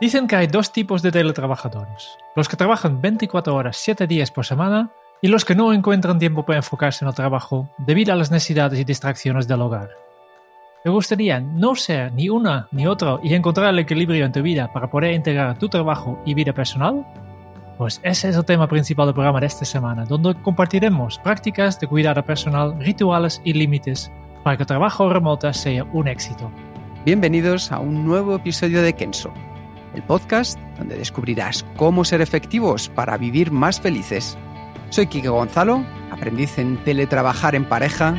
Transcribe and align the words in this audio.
Dicen 0.00 0.26
que 0.26 0.36
hay 0.36 0.46
dos 0.46 0.72
tipos 0.72 1.02
de 1.02 1.12
teletrabajadores. 1.12 2.16
Los 2.34 2.48
que 2.48 2.56
trabajan 2.56 3.02
24 3.02 3.54
horas 3.54 3.76
7 3.76 4.06
días 4.06 4.30
por 4.30 4.46
semana 4.46 4.90
y 5.20 5.28
los 5.28 5.44
que 5.44 5.54
no 5.54 5.74
encuentran 5.74 6.18
tiempo 6.18 6.46
para 6.46 6.60
enfocarse 6.60 7.04
en 7.04 7.10
el 7.10 7.14
trabajo 7.14 7.68
debido 7.76 8.14
a 8.14 8.16
las 8.16 8.30
necesidades 8.30 8.80
y 8.80 8.84
distracciones 8.84 9.46
del 9.46 9.60
hogar. 9.60 9.90
¿Te 10.82 10.88
gustaría 10.88 11.38
no 11.40 11.74
ser 11.74 12.14
ni 12.14 12.30
una 12.30 12.66
ni 12.72 12.86
otro 12.86 13.20
y 13.22 13.34
encontrar 13.34 13.68
el 13.68 13.80
equilibrio 13.80 14.24
en 14.24 14.32
tu 14.32 14.40
vida 14.40 14.72
para 14.72 14.90
poder 14.90 15.12
integrar 15.12 15.58
tu 15.58 15.68
trabajo 15.68 16.18
y 16.24 16.32
vida 16.32 16.54
personal? 16.54 17.06
Pues 17.76 18.00
ese 18.02 18.30
es 18.30 18.36
el 18.36 18.46
tema 18.46 18.66
principal 18.66 19.04
del 19.04 19.14
programa 19.14 19.40
de 19.40 19.48
esta 19.48 19.66
semana, 19.66 20.06
donde 20.06 20.34
compartiremos 20.40 21.18
prácticas 21.18 21.78
de 21.78 21.86
cuidado 21.86 22.24
personal, 22.24 22.74
rituales 22.80 23.42
y 23.44 23.52
límites 23.52 24.10
para 24.44 24.56
que 24.56 24.62
el 24.62 24.66
trabajo 24.66 25.10
remoto 25.10 25.52
sea 25.52 25.84
un 25.92 26.08
éxito. 26.08 26.50
Bienvenidos 27.04 27.70
a 27.70 27.80
un 27.80 28.06
nuevo 28.06 28.36
episodio 28.36 28.80
de 28.80 28.94
Kenso, 28.94 29.30
el 29.94 30.02
podcast 30.02 30.58
donde 30.78 30.96
descubrirás 30.96 31.64
cómo 31.76 32.04
ser 32.04 32.20
efectivos 32.20 32.88
para 32.88 33.16
vivir 33.16 33.50
más 33.50 33.80
felices. 33.80 34.36
Soy 34.90 35.06
Kike 35.06 35.28
Gonzalo, 35.28 35.84
aprendiz 36.10 36.58
en 36.58 36.76
teletrabajar 36.84 37.54
en 37.54 37.64
pareja. 37.64 38.14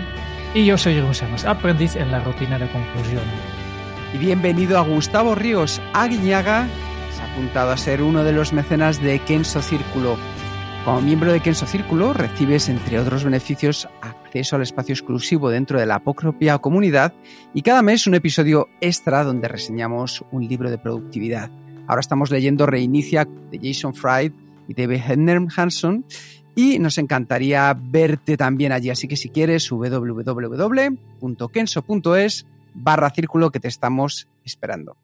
Y 0.53 0.65
yo 0.65 0.77
soy 0.77 0.93
Jeroen 0.95 1.47
aprendiz 1.47 1.95
en 1.95 2.11
la 2.11 2.19
rutina 2.19 2.57
de 2.57 2.69
conclusión. 2.71 3.23
Y 4.13 4.17
bienvenido 4.17 4.77
a 4.77 4.81
Gustavo 4.81 5.35
Ríos 5.35 5.81
Aguiñaga, 5.93 6.67
se 7.15 7.21
ha 7.21 7.31
apuntado 7.31 7.71
a 7.71 7.77
ser 7.77 8.01
uno 8.01 8.23
de 8.23 8.33
los 8.33 8.51
mecenas 8.51 9.01
de 9.01 9.19
Kenso 9.19 9.61
Círculo. 9.61 10.17
Como 10.83 11.01
miembro 11.01 11.31
de 11.31 11.41
Kenso 11.41 11.67
Círculo 11.67 12.11
recibes, 12.11 12.67
entre 12.67 12.99
otros 12.99 13.23
beneficios, 13.23 13.87
acceso 14.01 14.55
al 14.55 14.63
espacio 14.63 14.93
exclusivo 14.93 15.49
dentro 15.49 15.79
de 15.79 15.85
la 15.85 15.99
propia 15.99 16.57
comunidad 16.57 17.13
y 17.53 17.61
cada 17.61 17.81
mes 17.81 18.07
un 18.07 18.15
episodio 18.15 18.67
extra 18.81 19.23
donde 19.23 19.47
reseñamos 19.47 20.25
un 20.31 20.47
libro 20.47 20.69
de 20.71 20.77
productividad. 20.77 21.51
Ahora 21.91 21.99
estamos 21.99 22.31
leyendo 22.31 22.65
Reinicia 22.65 23.25
de 23.25 23.59
Jason 23.61 23.93
Fried 23.93 24.31
y 24.69 24.73
David 24.73 25.01
Hedner 25.09 25.41
Hanson 25.53 26.05
y 26.55 26.79
nos 26.79 26.97
encantaría 26.97 27.77
verte 27.77 28.37
también 28.37 28.71
allí. 28.71 28.89
Así 28.89 29.09
que 29.09 29.17
si 29.17 29.27
quieres, 29.27 29.69
www.kenso.es 29.69 30.15
barra 32.73 33.09
círculo 33.09 33.51
que 33.51 33.59
te 33.59 33.67
estamos 33.67 34.29
esperando. 34.45 34.95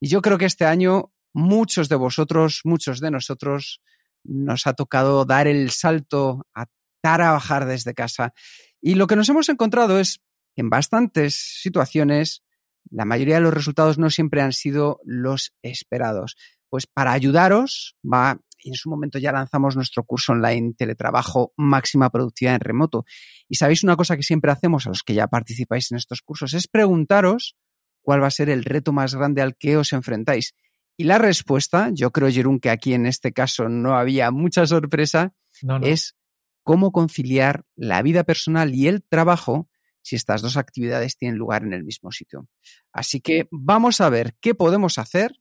Y 0.00 0.08
yo 0.08 0.22
creo 0.22 0.38
que 0.38 0.46
este 0.46 0.64
año 0.64 1.12
muchos 1.32 1.88
de 1.88 1.94
vosotros, 1.94 2.62
muchos 2.64 2.98
de 2.98 3.12
nosotros, 3.12 3.80
nos 4.24 4.66
ha 4.66 4.72
tocado 4.72 5.24
dar 5.24 5.46
el 5.46 5.70
salto 5.70 6.48
a 6.52 6.66
trabajar 7.00 7.64
desde 7.64 7.94
casa. 7.94 8.34
Y 8.80 8.96
lo 8.96 9.06
que 9.06 9.14
nos 9.14 9.28
hemos 9.28 9.48
encontrado 9.48 10.00
es 10.00 10.20
en 10.56 10.68
bastantes 10.68 11.60
situaciones 11.62 12.42
la 12.90 13.04
mayoría 13.04 13.36
de 13.36 13.42
los 13.42 13.54
resultados 13.54 13.98
no 13.98 14.10
siempre 14.10 14.42
han 14.42 14.52
sido 14.52 15.00
los 15.04 15.54
esperados. 15.62 16.36
Pues 16.68 16.86
para 16.86 17.12
ayudaros, 17.12 17.96
va, 18.02 18.38
y 18.62 18.70
en 18.70 18.74
su 18.74 18.88
momento 18.88 19.18
ya 19.18 19.32
lanzamos 19.32 19.76
nuestro 19.76 20.04
curso 20.04 20.32
online 20.32 20.74
Teletrabajo 20.76 21.52
Máxima 21.56 22.10
Productividad 22.10 22.54
en 22.56 22.60
Remoto. 22.60 23.04
Y 23.48 23.56
sabéis 23.56 23.84
una 23.84 23.96
cosa 23.96 24.16
que 24.16 24.22
siempre 24.22 24.50
hacemos 24.50 24.86
a 24.86 24.90
los 24.90 25.02
que 25.02 25.14
ya 25.14 25.26
participáis 25.26 25.90
en 25.90 25.98
estos 25.98 26.22
cursos, 26.22 26.54
es 26.54 26.68
preguntaros 26.68 27.56
cuál 28.02 28.22
va 28.22 28.26
a 28.26 28.30
ser 28.30 28.48
el 28.50 28.64
reto 28.64 28.92
más 28.92 29.14
grande 29.14 29.42
al 29.42 29.56
que 29.56 29.76
os 29.76 29.92
enfrentáis. 29.92 30.54
Y 30.96 31.04
la 31.04 31.18
respuesta, 31.18 31.90
yo 31.92 32.10
creo, 32.10 32.30
Jerún, 32.30 32.60
que 32.60 32.70
aquí 32.70 32.94
en 32.94 33.06
este 33.06 33.32
caso 33.32 33.68
no 33.68 33.96
había 33.96 34.30
mucha 34.30 34.66
sorpresa, 34.66 35.34
es 35.82 36.16
cómo 36.62 36.92
conciliar 36.92 37.64
la 37.76 38.02
vida 38.02 38.24
personal 38.24 38.74
y 38.74 38.88
el 38.88 39.02
trabajo 39.02 39.68
si 40.02 40.16
estas 40.16 40.42
dos 40.42 40.56
actividades 40.56 41.16
tienen 41.16 41.38
lugar 41.38 41.62
en 41.62 41.72
el 41.72 41.84
mismo 41.84 42.10
sitio. 42.12 42.48
Así 42.92 43.20
que 43.20 43.48
vamos 43.50 44.00
a 44.00 44.10
ver 44.10 44.34
qué 44.40 44.54
podemos 44.54 44.98
hacer, 44.98 45.32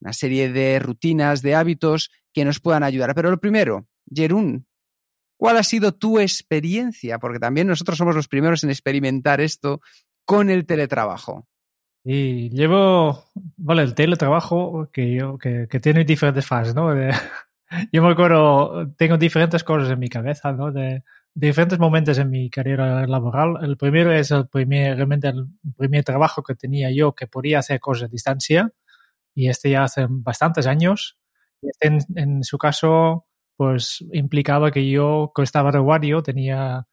una 0.00 0.12
serie 0.12 0.50
de 0.50 0.78
rutinas, 0.78 1.42
de 1.42 1.54
hábitos 1.54 2.10
que 2.32 2.44
nos 2.44 2.60
puedan 2.60 2.82
ayudar. 2.82 3.14
Pero 3.14 3.30
lo 3.30 3.38
primero, 3.38 3.86
Jerún, 4.12 4.66
¿cuál 5.36 5.58
ha 5.58 5.62
sido 5.62 5.92
tu 5.92 6.18
experiencia? 6.18 7.18
Porque 7.18 7.38
también 7.38 7.66
nosotros 7.66 7.98
somos 7.98 8.14
los 8.14 8.28
primeros 8.28 8.64
en 8.64 8.70
experimentar 8.70 9.40
esto 9.40 9.80
con 10.24 10.50
el 10.50 10.66
teletrabajo. 10.66 11.46
Y 12.02 12.48
llevo, 12.50 13.24
el 13.68 13.94
teletrabajo 13.94 14.88
que, 14.90 15.14
yo, 15.14 15.36
que, 15.36 15.66
tiene 15.80 16.04
diferentes 16.04 16.46
fases, 16.46 16.74
¿no? 16.74 16.94
yo 17.92 18.02
me 18.02 18.10
acuerdo, 18.10 18.90
tengo 18.96 19.18
diferentes 19.18 19.62
cosas 19.62 19.90
en 19.90 19.98
mi 19.98 20.08
cabeza, 20.08 20.52
¿no? 20.52 20.72
Diferentes 21.34 21.78
momentos 21.78 22.18
en 22.18 22.30
mi 22.30 22.50
carrera 22.50 23.06
laboral. 23.06 23.58
El 23.62 23.76
primero 23.76 24.12
es 24.12 24.30
el 24.30 24.48
primer, 24.48 24.96
realmente 24.96 25.28
el 25.28 25.46
primer 25.76 26.04
trabajo 26.04 26.42
que 26.42 26.54
tenía 26.54 26.90
yo 26.90 27.14
que 27.14 27.26
podía 27.26 27.60
hacer 27.60 27.80
cosas 27.80 28.04
a 28.04 28.08
distancia 28.08 28.72
y 29.34 29.48
este 29.48 29.70
ya 29.70 29.84
hace 29.84 30.06
bastantes 30.08 30.66
años. 30.66 31.18
Este 31.62 31.88
en, 31.88 31.98
en 32.16 32.44
su 32.44 32.58
caso, 32.58 33.26
pues 33.56 34.04
implicaba 34.12 34.70
que 34.70 34.88
yo, 34.90 35.32
que 35.34 35.42
estaba 35.42 35.70
de 35.72 35.78
guardia, 35.78 36.22
tenía, 36.22 36.86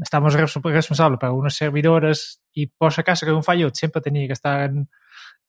estamos 0.00 0.34
responsables 0.34 1.18
para 1.18 1.32
unos 1.32 1.54
servidores 1.56 2.40
y 2.52 2.68
por 2.68 2.92
si 2.92 3.00
acaso 3.00 3.26
que 3.26 3.32
un 3.32 3.44
fallo 3.44 3.70
siempre 3.74 4.02
tenía 4.02 4.26
que 4.26 4.32
estar 4.32 4.70
en, 4.70 4.88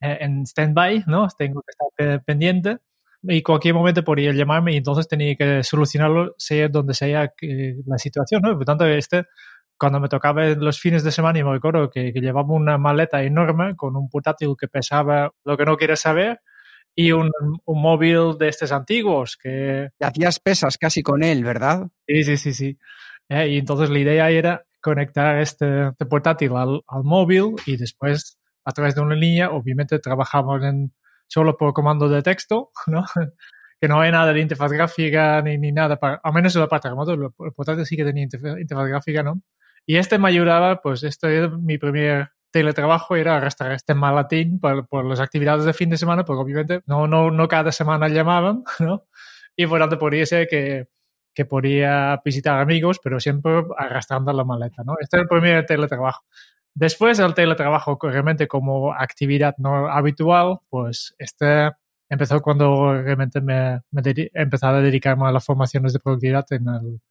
en 0.02 0.46
stand-by, 0.46 1.06
¿no? 1.08 1.28
Tengo 1.38 1.62
que 1.62 1.72
estar 1.72 2.24
pendiente 2.26 2.80
y 3.28 3.42
cualquier 3.42 3.74
momento 3.74 4.04
podría 4.04 4.32
llamarme 4.34 4.74
y 4.74 4.78
entonces 4.78 5.08
tenía 5.08 5.36
que 5.36 5.64
solucionarlo 5.64 6.36
sea 6.38 6.68
donde 6.70 6.94
sea 6.94 7.32
la 7.86 7.98
situación, 7.98 8.42
¿no? 8.42 8.56
Por 8.56 8.66
tanto, 8.66 8.86
este, 8.86 9.26
cuando 9.78 10.00
me 10.00 10.08
tocaba 10.08 10.46
los 10.50 10.80
fines 10.80 11.04
de 11.04 11.12
semana, 11.12 11.40
y 11.40 11.44
me 11.44 11.54
recuerdo 11.54 11.90
que, 11.90 12.12
llevaba 12.14 12.54
una 12.54 12.78
maleta 12.78 13.24
enorme 13.24 13.76
con 13.76 13.96
un 13.96 14.10
portátil 14.10 14.56
que 14.60 14.68
pesaba 14.68 15.32
lo 15.44 15.58
que 15.58 15.66
no 15.66 15.78
quieres 15.78 16.02
saber 16.02 16.40
y 16.96 17.12
un, 17.12 17.30
un 17.66 17.82
móvil 17.82 18.38
de 18.40 18.48
estos 18.48 18.72
antiguos 18.72 19.38
que... 19.42 19.90
hacías 20.00 20.40
pesas 20.40 20.78
casi 20.78 21.04
con 21.04 21.24
él, 21.24 21.44
¿verdad? 21.44 21.88
Sí, 22.08 22.24
sí, 22.24 22.38
sí, 22.38 22.54
sí. 22.54 22.78
Eh, 23.28 23.50
y 23.50 23.58
entonces 23.58 23.90
la 23.90 24.00
idea 24.00 24.30
era 24.30 24.66
conectar 24.82 25.40
este, 25.40 25.90
este 25.90 26.06
portátil 26.06 26.56
al, 26.56 26.82
al 26.88 27.04
móvil 27.04 27.56
y 27.66 27.76
después 27.76 28.38
a 28.64 28.72
través 28.72 28.96
de 28.96 29.02
una 29.02 29.16
línea, 29.16 29.52
obviamente 29.52 30.00
trabajamos 30.00 30.64
en 30.64 30.94
solo 31.28 31.58
por 31.58 31.74
comando 31.74 32.10
de 32.10 32.22
texto, 32.22 32.72
¿no? 32.88 33.06
que 33.80 33.88
no 33.88 34.00
hay 34.00 34.12
nada 34.12 34.34
de 34.34 34.40
interfaz 34.40 34.72
gráfica 34.72 35.42
ni, 35.42 35.58
ni 35.58 35.72
nada, 35.72 35.98
para, 35.98 36.20
al 36.24 36.34
menos 36.34 36.56
en 36.56 36.62
la 36.62 36.68
parte 36.68 36.90
remoto, 36.90 37.16
lo 37.16 37.34
importante 37.40 37.86
sí 37.86 37.98
que 37.98 38.06
tenía 38.06 38.24
interfaz, 38.24 38.88
gráfica, 38.88 39.24
¿no? 39.24 39.42
Y 39.86 39.98
este 39.98 40.18
me 40.18 40.30
ayudaba, 40.30 40.82
pues 40.82 41.04
este 41.04 41.44
es 41.44 41.52
mi 41.52 41.78
primer 41.78 42.30
teletrabajo 42.52 43.16
era 43.18 43.36
arrastrar 43.36 43.74
este 43.74 43.94
malatín 43.94 44.60
por, 44.60 44.88
por, 44.88 45.06
las 45.06 45.20
actividades 45.20 45.66
de 45.66 45.74
fin 45.74 45.90
de 45.90 45.98
semana, 45.98 46.24
porque 46.24 46.42
obviamente 46.42 46.82
no, 46.86 47.06
no, 47.08 47.30
no 47.30 47.48
cada 47.48 47.72
semana 47.72 48.08
llamaban, 48.08 48.64
¿no? 48.80 49.06
Y 49.56 49.68
por 49.68 49.80
tanto 49.80 50.00
podría 50.00 50.26
ser 50.26 50.48
que, 50.48 50.88
que 51.34 51.46
podía 51.46 52.20
visitar 52.24 52.60
amigos, 52.60 53.00
pero 53.04 53.20
siempre 53.20 53.66
arrastrando 53.78 54.32
la 54.32 54.46
maleta, 54.46 54.84
¿no? 54.84 54.96
Este 55.00 55.18
es 55.18 55.24
el 55.24 55.28
primer 55.28 55.66
teletrabajo. 55.66 56.24
Después 56.76 57.18
del 57.18 57.34
teletrabajo 57.34 57.98
realmente 58.02 58.50
como 58.50 58.94
actividad 58.94 59.56
no 59.58 59.88
habitual, 59.90 60.60
pues 60.70 61.16
este 61.18 61.72
empezó 62.10 62.42
cuando 62.42 63.02
realmente 63.02 63.40
me, 63.40 63.80
me 63.92 64.02
empezado 64.34 64.78
a 64.78 64.82
dedicarme 64.82 65.26
a 65.26 65.32
las 65.32 65.46
formaciones 65.46 65.94
de 65.94 66.00
productividad 66.00 66.46
en 66.52 66.68
el 66.68 67.02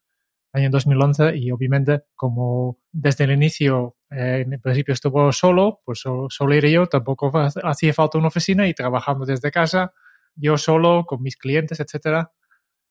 año 0.53 0.69
2011 0.69 1.35
y 1.35 1.51
obviamente 1.51 2.03
como 2.13 2.77
desde 2.91 3.23
el 3.23 3.31
inicio 3.31 3.95
eh, 4.11 4.45
en 4.47 4.61
principio 4.61 4.93
estuvo 4.93 5.31
solo, 5.31 5.81
pues 5.83 5.99
solo, 5.99 6.55
iré 6.55 6.71
yo, 6.71 6.85
tampoco 6.85 7.31
hacía 7.35 7.93
falta 7.93 8.19
una 8.19 8.27
oficina 8.27 8.67
y 8.67 8.75
trabajando 8.75 9.25
desde 9.25 9.49
casa, 9.51 9.93
yo 10.35 10.57
solo 10.57 11.05
con 11.05 11.23
mis 11.23 11.37
clientes, 11.37 11.79
etcétera. 11.79 12.31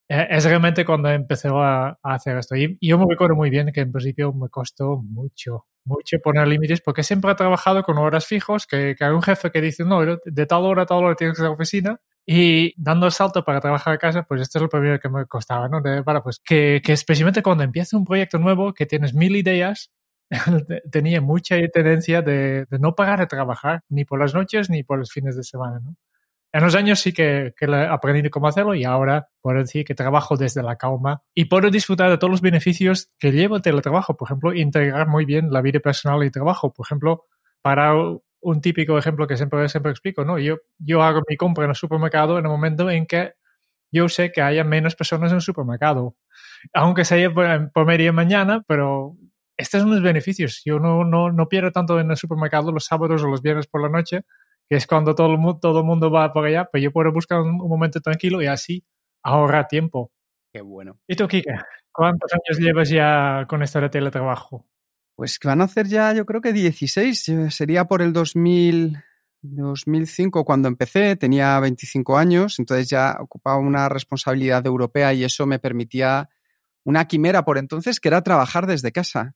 Eh, 0.08 0.26
es 0.30 0.44
realmente 0.44 0.84
cuando 0.84 1.08
empecé 1.10 1.48
a, 1.52 1.98
hacer 2.02 2.36
esto. 2.38 2.56
Y, 2.56 2.76
yo 2.80 2.98
me 2.98 3.06
recuerdo 3.08 3.34
muy 3.36 3.50
bien 3.50 3.72
que 3.72 3.80
en 3.80 3.92
principio 3.92 4.32
me 4.32 4.48
costó 4.48 4.96
mucho, 5.02 5.66
mucho 5.84 6.18
poner 6.22 6.46
límites, 6.46 6.80
porque 6.82 7.02
siempre 7.02 7.30
he 7.32 7.34
trabajado 7.34 7.82
con 7.82 7.98
horas 7.98 8.26
fijos, 8.26 8.66
que, 8.66 8.94
que 8.96 9.04
hay 9.04 9.12
un 9.12 9.22
jefe 9.22 9.50
que 9.50 9.60
dice, 9.60 9.84
no, 9.84 10.00
de 10.04 10.46
tal 10.46 10.64
hora 10.64 10.82
a 10.82 10.86
tal 10.86 11.04
hora 11.04 11.14
tienes 11.14 11.32
que 11.32 11.42
estar 11.42 11.46
en 11.46 11.50
la 11.50 11.54
oficina, 11.54 12.00
Y 12.26 12.74
dando 12.82 13.06
el 13.06 13.12
salto 13.12 13.44
para 13.44 13.60
trabajar 13.60 13.94
a 13.94 13.98
casa, 13.98 14.24
pues 14.24 14.40
esto 14.42 14.58
es 14.58 14.62
lo 14.62 14.68
primero 14.68 14.98
que 15.00 15.08
me 15.08 15.26
costaba, 15.26 15.68
¿no? 15.68 15.82
para, 16.04 16.22
pues, 16.22 16.40
que, 16.44 16.80
que 16.84 16.92
especialmente 16.92 17.42
cuando 17.42 17.64
empieza 17.64 17.96
un 17.96 18.04
proyecto 18.04 18.38
nuevo, 18.38 18.74
que 18.74 18.86
tienes 18.86 19.14
mil 19.14 19.36
ideas, 19.36 19.90
tenía 20.92 21.20
mucha 21.20 21.56
tendencia 21.72 22.22
de, 22.22 22.66
de, 22.70 22.78
no 22.78 22.94
parar 22.94 23.20
de 23.20 23.26
trabajar, 23.26 23.82
ni 23.88 24.04
por 24.04 24.20
las 24.20 24.34
noches 24.34 24.70
ni 24.70 24.82
por 24.84 24.98
los 24.98 25.12
fines 25.12 25.36
de 25.36 25.44
semana, 25.44 25.80
¿no? 25.80 25.96
En 26.54 26.62
los 26.62 26.76
años 26.76 27.00
sí 27.00 27.12
que, 27.12 27.52
que 27.58 27.66
aprendí 27.66 28.30
cómo 28.30 28.46
hacerlo 28.46 28.76
y 28.76 28.84
ahora 28.84 29.28
puedo 29.40 29.58
decir 29.58 29.84
que 29.84 29.96
trabajo 29.96 30.36
desde 30.36 30.62
la 30.62 30.76
calma 30.76 31.20
y 31.34 31.46
puedo 31.46 31.68
disfrutar 31.68 32.08
de 32.10 32.16
todos 32.16 32.30
los 32.30 32.42
beneficios 32.42 33.10
que 33.18 33.32
lleva 33.32 33.56
el 33.56 33.62
teletrabajo. 33.62 34.16
Por 34.16 34.28
ejemplo, 34.28 34.54
integrar 34.54 35.08
muy 35.08 35.24
bien 35.24 35.50
la 35.50 35.62
vida 35.62 35.80
personal 35.80 36.22
y 36.22 36.30
trabajo. 36.30 36.72
Por 36.72 36.86
ejemplo, 36.86 37.24
para 37.60 37.92
un 37.96 38.60
típico 38.60 38.96
ejemplo 38.96 39.26
que 39.26 39.36
siempre, 39.36 39.68
siempre 39.68 39.90
explico, 39.90 40.24
¿no? 40.24 40.38
Yo, 40.38 40.58
yo 40.78 41.02
hago 41.02 41.22
mi 41.28 41.36
compra 41.36 41.64
en 41.64 41.70
el 41.70 41.76
supermercado 41.76 42.38
en 42.38 42.44
el 42.44 42.52
momento 42.52 42.88
en 42.88 43.06
que 43.06 43.32
yo 43.90 44.08
sé 44.08 44.30
que 44.30 44.40
haya 44.40 44.62
menos 44.62 44.94
personas 44.94 45.32
en 45.32 45.38
el 45.38 45.42
supermercado. 45.42 46.14
Aunque 46.72 47.04
sea 47.04 47.34
por, 47.34 47.72
por 47.72 47.84
media 47.84 48.12
mañana, 48.12 48.62
pero 48.68 49.16
estos 49.56 49.80
son 49.80 49.90
los 49.90 50.02
beneficios. 50.02 50.62
Yo 50.64 50.78
no, 50.78 51.04
no, 51.04 51.32
no 51.32 51.48
pierdo 51.48 51.72
tanto 51.72 51.98
en 51.98 52.12
el 52.12 52.16
supermercado 52.16 52.70
los 52.70 52.84
sábados 52.84 53.24
o 53.24 53.26
los 53.26 53.42
viernes 53.42 53.66
por 53.66 53.82
la 53.82 53.88
noche 53.88 54.24
que 54.68 54.76
es 54.76 54.86
cuando 54.86 55.14
todo 55.14 55.32
el, 55.32 55.38
mundo, 55.38 55.58
todo 55.60 55.80
el 55.80 55.84
mundo 55.84 56.10
va 56.10 56.32
por 56.32 56.46
allá, 56.46 56.66
pues 56.70 56.82
yo 56.82 56.92
puedo 56.92 57.12
buscar 57.12 57.40
un, 57.40 57.56
momento 57.56 58.00
tranquilo 58.00 58.42
y 58.42 58.46
así 58.46 58.84
ahorrar 59.22 59.68
tiempo. 59.68 60.12
Qué 60.52 60.60
bueno. 60.60 60.98
¿Y 61.06 61.16
tú, 61.16 61.26
Kike? 61.26 61.54
¿Cuántos 61.92 62.32
años 62.32 62.58
llevas 62.58 62.88
ya 62.88 63.44
con 63.48 63.62
esto 63.62 63.80
de 63.80 63.88
teletrabajo? 63.88 64.66
Pues 65.16 65.38
que 65.38 65.48
van 65.48 65.60
a 65.60 65.64
hacer 65.64 65.86
ya, 65.86 66.12
yo 66.12 66.26
creo 66.26 66.40
que 66.40 66.52
16. 66.52 67.32
Sería 67.50 67.84
por 67.84 68.02
el 68.02 68.12
2000, 68.12 68.98
2005 69.42 70.44
cuando 70.44 70.68
empecé, 70.68 71.16
tenía 71.16 71.58
25 71.60 72.18
años, 72.18 72.58
entonces 72.58 72.88
ya 72.88 73.16
ocupaba 73.20 73.58
una 73.58 73.88
responsabilidad 73.88 74.66
europea 74.66 75.12
y 75.12 75.24
eso 75.24 75.46
me 75.46 75.58
permitía 75.58 76.28
una 76.84 77.06
quimera 77.06 77.44
por 77.44 77.58
entonces, 77.58 78.00
que 78.00 78.08
era 78.08 78.22
trabajar 78.22 78.66
desde 78.66 78.92
casa. 78.92 79.34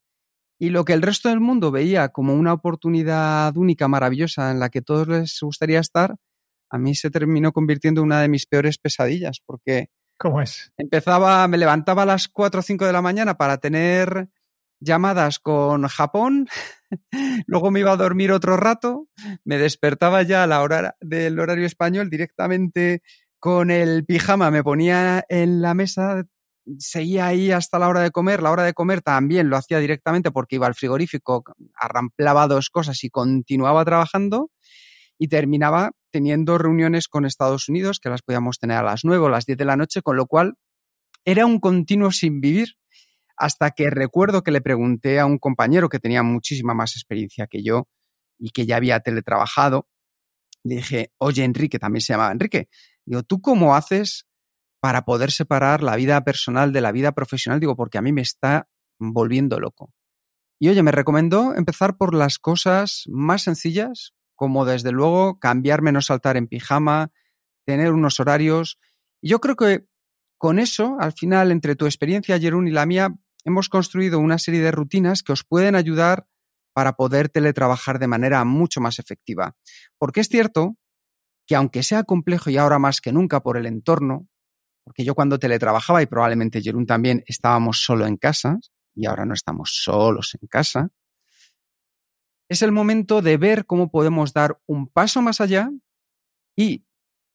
Y 0.59 0.71
lo 0.71 0.85
que 0.85 0.93
el 0.93 1.03
resto 1.03 1.29
del 1.29 1.41
mundo 1.41 1.71
veía 1.71 2.09
como 2.09 2.35
una 2.35 2.53
oportunidad 2.53 3.57
única, 3.57 3.87
maravillosa, 3.87 4.51
en 4.51 4.59
la 4.59 4.71
que 4.71 4.83
todos 4.83 5.07
les 5.07 5.39
gustaría 5.41 5.79
estar, 5.79 6.17
a 6.71 6.79
mí 6.79 6.95
se 6.95 7.11
terminó 7.11 7.53
convirtiendo 7.53 8.01
en 8.01 8.07
una 8.07 8.21
de 8.21 8.29
mis 8.29 8.47
peores 8.47 8.79
pesadillas, 8.79 9.41
porque... 9.45 9.89
¿Cómo 10.19 10.43
es? 10.43 10.73
Empezaba, 10.77 11.47
me 11.47 11.59
levantaba 11.59 12.03
a 12.03 12.07
las 12.07 12.29
4 12.29 12.59
o 12.59 12.63
5 12.63 12.87
de 12.87 12.93
la 12.93 13.03
mañana 13.03 13.37
para 13.37 13.59
tener 13.59 14.29
llamadas 14.81 15.39
con 15.39 15.87
Japón, 15.87 16.49
luego 17.47 17.71
me 17.71 17.81
iba 17.81 17.93
a 17.93 17.97
dormir 17.97 18.33
otro 18.33 18.57
rato, 18.57 19.09
me 19.45 19.59
despertaba 19.59 20.23
ya 20.23 20.43
a 20.43 20.47
la 20.47 20.63
hora 20.63 20.97
del 21.01 21.39
horario 21.39 21.67
español 21.67 22.11
directamente 22.11 23.03
con 23.39 23.71
el 23.71 24.05
pijama, 24.05 24.51
me 24.51 24.65
ponía 24.65 25.25
en 25.29 25.63
la 25.63 25.75
mesa 25.75 26.25
seguía 26.79 27.27
ahí 27.27 27.51
hasta 27.51 27.79
la 27.79 27.89
hora 27.89 28.01
de 28.01 28.11
comer. 28.11 28.43
La 28.43 28.51
hora 28.51 28.65
de 28.65 28.75
comer 28.75 29.03
también 29.03 29.49
lo 29.49 29.57
hacía 29.57 29.79
directamente 29.79 30.31
porque 30.31 30.57
iba 30.57 30.67
al 30.67 30.75
frigorífico, 30.75 31.45
arramplaba 31.75 32.47
dos 32.47 32.71
cosas 32.71 33.03
y 33.05 33.11
continuaba 33.11 33.85
trabajando. 33.85 34.51
Y 35.21 35.29
terminaba 35.29 35.91
teniendo 36.11 36.59
reuniones 36.59 37.09
con 37.09 37.27
Estados 37.27 37.69
Unidos, 37.69 37.99
que 37.99 38.09
las 38.09 38.23
podíamos 38.23 38.59
tener 38.59 38.77
a 38.77 38.83
las 38.83 39.05
9 39.05 39.25
o 39.25 39.29
las 39.29 39.47
10 39.47 39.59
de 39.59 39.65
la 39.65 39.77
noche, 39.77 40.01
con 40.01 40.17
lo 40.17 40.27
cual 40.27 40.55
era 41.25 41.45
un 41.45 41.59
continuo 41.59 42.13
sin 42.13 42.41
vivir. 42.41 42.75
Hasta 43.37 43.71
que 43.71 43.91
recuerdo 43.91 44.43
que 44.43 44.51
le 44.51 44.61
pregunté 44.61 45.19
a 45.19 45.27
un 45.27 45.39
compañero 45.39 45.89
que 45.89 45.99
tenía 45.99 46.23
muchísima 46.23 46.75
más 46.75 46.97
experiencia 46.97 47.47
que 47.47 47.63
yo 47.63 47.89
y 48.39 48.51
que 48.51 48.67
ya 48.67 48.77
había 48.77 49.01
teletrabajado. 49.01 49.89
Le 50.65 50.77
dije, 50.77 51.13
oye, 51.19 51.45
Enrique, 51.45 51.79
también 51.79 52.01
se 52.01 52.13
llamaba 52.13 52.33
Enrique. 52.33 52.69
Digo, 53.05 53.23
¿tú 53.23 53.41
cómo 53.41 53.75
haces 53.75 54.28
para 54.81 55.05
poder 55.05 55.33
separar 55.33 55.83
la 55.83 55.97
vida 55.97 56.23
personal 56.25 56.73
de 56.73 56.81
la 56.81 56.93
vida 56.93 57.13
profesional, 57.13 57.61
digo, 57.61 57.77
porque 57.77 57.99
a 57.99 58.03
mí 58.03 58.13
me 58.13 58.23
está 58.23 58.69
volviendo 58.99 59.59
loco. 59.59 59.93
Y 60.61 60.69
oye, 60.69 60.83
me 60.83 60.93
recomendó 60.93 61.55
empezar 61.55 61.97
por 61.97 62.15
las 62.15 62.39
cosas 62.39 63.05
más 63.09 63.43
sencillas, 63.43 64.15
como 64.35 64.65
desde 64.65 64.93
luego 64.93 65.39
cambiarme, 65.39 65.93
no 65.93 66.03
saltar 66.03 66.37
en 66.37 66.49
pijama, 66.49 67.11
tener 67.65 67.93
unos 67.93 68.19
horarios. 68.21 68.79
Y 69.21 69.31
yo 69.31 69.41
creo 69.41 69.57
que 69.57 69.87
con 70.37 70.59
eso, 70.59 70.97
al 71.01 71.13
final, 71.13 71.51
entre 71.53 71.77
tu 71.77 71.87
experiencia, 71.87 72.39
Jerún, 72.39 72.69
y 72.69 72.71
la 72.71 72.87
mía, 72.87 73.15
hemos 73.45 73.69
construido 73.69 74.21
una 74.21 74.39
serie 74.39 74.61
de 74.61 74.71
rutinas 74.71 75.23
que 75.23 75.33
os 75.33 75.45
pueden 75.45 75.75
ayudar 75.75 76.27
para 76.73 76.93
poder 76.93 77.29
teletrabajar 77.29 77.99
de 77.99 78.07
manera 78.07 78.45
mucho 78.45 78.81
más 78.81 78.99
efectiva. 79.01 79.57
Porque 79.99 80.21
es 80.21 80.29
cierto 80.29 80.77
que 81.47 81.57
aunque 81.57 81.83
sea 81.83 82.05
complejo 82.05 82.51
y 82.51 82.57
ahora 82.57 82.79
más 82.79 83.01
que 83.01 83.13
nunca 83.13 83.41
por 83.41 83.57
el 83.57 83.67
entorno, 83.67 84.29
porque 84.89 85.05
yo 85.05 85.15
cuando 85.15 85.39
teletrabajaba, 85.39 86.01
y 86.01 86.07
probablemente 86.07 86.63
Jerún 86.63 86.87
también, 86.87 87.23
estábamos 87.27 87.83
solo 87.83 88.07
en 88.07 88.17
casa, 88.17 88.59
y 88.95 89.05
ahora 89.05 89.27
no 89.27 89.35
estamos 89.35 89.83
solos 89.85 90.35
en 90.41 90.49
casa, 90.49 90.89
es 92.49 92.63
el 92.63 92.73
momento 92.73 93.21
de 93.21 93.37
ver 93.37 93.67
cómo 93.67 93.91
podemos 93.91 94.33
dar 94.33 94.63
un 94.65 94.89
paso 94.89 95.21
más 95.21 95.43
allá 95.43 95.69
y 96.57 96.87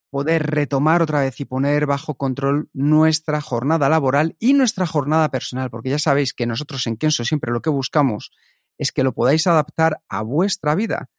poder 0.09 0.47
retomar 0.47 1.03
otra 1.03 1.19
vez 1.19 1.39
y 1.41 1.45
poner 1.45 1.85
bajo 1.85 2.15
control 2.15 2.71
nuestra 2.73 3.39
jornada 3.39 3.87
laboral 3.87 4.35
y 4.39 4.53
nuestra 4.53 4.87
jornada 4.87 5.29
personal, 5.29 5.69
porque 5.69 5.91
ya 5.91 5.99
sabéis 5.99 6.33
que 6.33 6.47
nosotros 6.47 6.87
en 6.87 6.97
Kenso 6.97 7.23
siempre 7.23 7.51
lo 7.51 7.61
que 7.61 7.69
buscamos 7.69 8.31
es 8.79 8.91
que 8.91 9.03
lo 9.03 9.13
podáis 9.13 9.45
adaptar 9.45 10.01
a 10.09 10.23
vuestra 10.23 10.73
vida. 10.73 11.11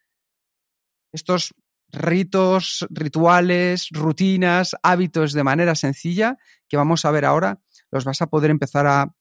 Estos 1.13 1.55
ritos, 1.95 2.87
rituales, 2.91 3.89
rutinas, 3.91 4.77
hábitos 4.83 5.33
de 5.33 5.45
manera 5.45 5.75
sencilla 5.75 6.37
que 6.69 6.77
vamos 6.77 7.05
a 7.05 7.11
ver 7.11 7.25
ahora, 7.25 7.61
los 7.91 8.05
vas 8.05 8.21
a 8.23 8.27
poder 8.27 8.51
empezar 8.51 8.87
a 8.87 9.15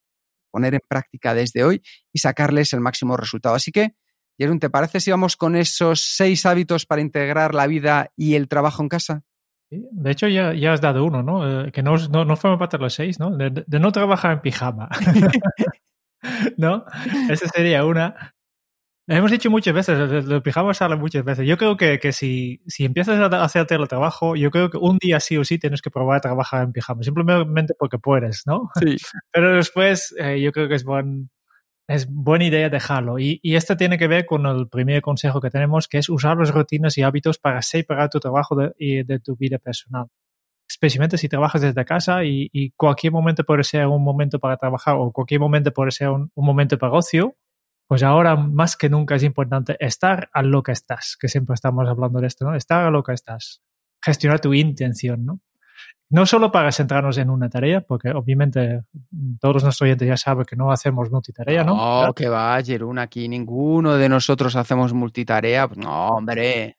poner 0.52 0.76
en 0.76 0.82
práctica 0.88 1.34
desde 1.34 1.64
hoy 1.64 1.82
y 2.12 2.20
sacarles 2.20 2.74
el 2.74 2.80
máximo 2.80 3.18
resultado. 3.18 3.56
Así 3.56 3.72
que, 3.72 3.96
Jerón, 4.38 4.60
¿te 4.60 4.70
parece 4.70 5.00
si 5.00 5.12
vamos 5.12 5.36
con 5.36 5.56
esos 5.56 6.02
seis 6.02 6.46
hábitos 6.46 6.86
para 6.86 7.02
integrar 7.02 7.54
la 7.54 7.68
vida 7.68 8.12
y 8.16 8.36
el 8.36 8.48
trabajo 8.48 8.84
en 8.84 8.90
casa? 8.90 9.24
De 9.70 10.12
hecho, 10.12 10.28
ya, 10.28 10.54
ya 10.54 10.74
has 10.74 10.82
dado 10.82 11.04
uno, 11.04 11.24
¿no? 11.24 11.66
Eh, 11.66 11.72
que 11.72 11.82
no, 11.82 11.96
no, 12.10 12.26
no 12.26 12.38
forma 12.38 12.60
parte 12.60 12.78
de 12.78 12.84
los 12.84 12.94
seis, 12.94 13.20
¿no? 13.20 13.36
De, 13.36 13.64
de 13.66 13.80
no 13.80 13.92
trabajar 13.92 14.34
en 14.34 14.42
pijama. 14.42 14.90
¿No? 16.58 16.86
Esa 17.30 17.48
sería 17.48 17.86
una. 17.86 18.36
Hemos 19.08 19.32
dicho 19.32 19.52
muchas 19.52 19.74
veces, 19.74 20.26
lo 20.26 20.42
pijama 20.42 20.74
sale 20.74 20.96
muchas 20.96 21.26
veces. 21.26 21.46
Yo 21.46 21.58
creo 21.58 21.76
que, 21.76 22.00
que 22.00 22.14
si, 22.14 22.62
si 22.68 22.86
empiezas 22.86 23.20
a 23.20 23.44
hacer 23.44 23.68
teletrabajo, 23.68 24.38
yo 24.38 24.50
creo 24.50 24.70
que 24.70 24.78
un 24.78 24.98
día 24.98 25.20
sí 25.20 25.36
o 25.38 25.44
sí 25.44 25.60
tienes 25.60 25.82
que 25.82 25.92
probar 25.92 26.18
a 26.18 26.22
trabajar 26.22 26.64
en 26.64 26.72
pijama, 26.72 27.04
simplemente 27.04 27.74
porque 27.78 28.00
puedes, 28.00 28.44
¿no? 28.46 28.70
Sí. 28.80 28.96
Pero 29.34 29.58
después 29.58 30.16
eh, 30.18 30.40
yo 30.42 30.54
creo 30.54 30.70
que 30.70 30.76
es, 30.76 30.86
buen, 30.86 31.30
es 31.86 32.08
buena 32.10 32.46
idea 32.46 32.70
dejarlo. 32.70 33.20
Y, 33.20 33.42
y 33.44 33.56
esto 33.56 33.76
tiene 33.76 33.98
que 33.98 34.08
ver 34.08 34.26
con 34.26 34.46
el 34.46 34.70
primer 34.70 35.02
consejo 35.02 35.42
que 35.42 35.50
tenemos, 35.50 35.90
que 35.90 35.98
es 35.98 36.08
usar 36.08 36.38
las 36.38 36.52
rutinas 36.52 36.98
y 36.98 37.02
hábitos 37.02 37.38
para 37.38 37.62
separar 37.62 38.10
tu 38.10 38.22
trabajo 38.22 38.56
de, 38.56 39.04
de 39.06 39.20
tu 39.20 39.36
vida 39.36 39.58
personal 39.58 40.08
especialmente 40.66 41.18
si 41.18 41.30
trabajas 41.30 41.62
desde 41.62 41.86
casa 41.86 42.24
y, 42.24 42.50
y, 42.52 42.72
cualquier 42.72 43.14
momento 43.14 43.44
puede 43.44 43.64
ser 43.64 43.86
un 43.86 44.04
momento 44.04 44.40
para 44.40 44.58
trabajar 44.58 44.96
o 44.98 45.12
cualquier 45.12 45.40
momento 45.40 45.72
puede 45.72 45.92
ser 45.92 46.10
un, 46.10 46.32
un 46.34 46.46
momento 46.46 46.80
para 46.80 46.94
ocio, 46.94 47.36
pues 47.88 48.04
ahora 48.04 48.36
más 48.36 48.78
que 48.78 48.90
nunca 48.90 49.16
es 49.16 49.24
importante 49.24 49.76
estar 49.80 50.30
a 50.34 50.42
lo 50.42 50.64
que 50.64 50.72
estás, 50.72 51.18
que 51.20 51.28
siempre 51.28 51.54
estamos 51.54 51.88
hablando 51.88 52.20
de 52.20 52.28
esto, 52.28 52.46
¿no? 52.46 52.56
Estar 52.56 52.86
a 52.86 52.92
lo 52.92 53.04
que 53.04 53.14
estás. 53.14 53.62
Gestionar 54.02 54.40
tu 54.40 54.54
intención, 54.54 55.26
¿no? 55.26 55.40
No 56.10 56.26
solo 56.26 56.52
para 56.52 56.72
centrarnos 56.72 57.18
en 57.18 57.30
una 57.30 57.50
tarea, 57.50 57.82
porque 57.82 58.12
obviamente 58.12 58.84
todos 59.40 59.64
nuestros 59.64 59.82
oyentes 59.82 60.08
ya 60.08 60.18
saben 60.18 60.46
que 60.46 60.56
no 60.56 60.72
hacemos 60.72 61.10
multitarea, 61.10 61.64
¿no? 61.64 62.06
No, 62.06 62.14
que 62.14 62.30
va, 62.30 62.62
Jerún, 62.62 63.00
aquí 63.00 63.28
ninguno 63.28 63.96
de 63.96 64.10
nosotros 64.10 64.56
hacemos 64.56 64.94
multitarea. 64.94 65.68
Pues 65.68 65.80
no, 65.80 66.10
hombre. 66.10 66.78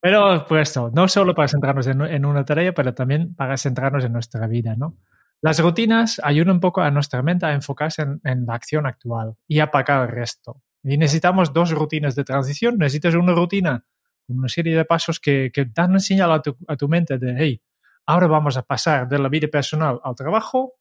Pero 0.00 0.46
pues 0.46 0.78
no 0.92 1.08
solo 1.08 1.34
para 1.34 1.48
centrarnos 1.48 1.86
en, 1.88 2.00
en, 2.02 2.24
una 2.24 2.44
tarea, 2.44 2.72
pero 2.72 2.94
también 2.94 3.34
para 3.34 3.56
centrarnos 3.56 4.04
en 4.04 4.12
nuestra 4.12 4.46
vida, 4.46 4.76
¿no? 4.76 4.96
Las 5.42 5.58
rutinas 5.58 6.20
ayudan 6.22 6.56
un 6.56 6.60
poco 6.60 6.82
a 6.82 6.90
nuestra 6.90 7.22
mente 7.22 7.46
a 7.46 7.52
enfocarse 7.52 8.02
en, 8.02 8.20
en, 8.24 8.44
la 8.46 8.54
acción 8.54 8.86
actual 8.86 9.36
y 9.48 9.60
apagar 9.60 10.08
el 10.08 10.14
resto. 10.14 10.62
Y 10.82 10.98
necesitamos 10.98 11.52
dos 11.52 11.70
rutinas 11.70 12.14
de 12.14 12.24
transición. 12.24 12.76
Necesitas 12.78 13.14
una 13.14 13.32
rutina 13.32 13.84
con 14.26 14.38
una 14.38 14.48
serie 14.48 14.76
de 14.76 14.84
pasos 14.84 15.18
que, 15.18 15.50
que 15.52 15.64
dan 15.64 15.90
una 15.90 16.00
señal 16.00 16.32
a 16.32 16.42
tu, 16.42 16.56
a 16.68 16.76
tu 16.76 16.88
mente 16.88 17.18
de, 17.18 17.34
hey, 17.38 17.62
ahora 18.06 18.26
vamos 18.26 18.56
a 18.56 18.62
pasar 18.62 19.08
de 19.08 19.18
la 19.18 19.28
vida 19.28 19.48
personal 19.48 20.00
al 20.02 20.14
trabajo 20.14 20.74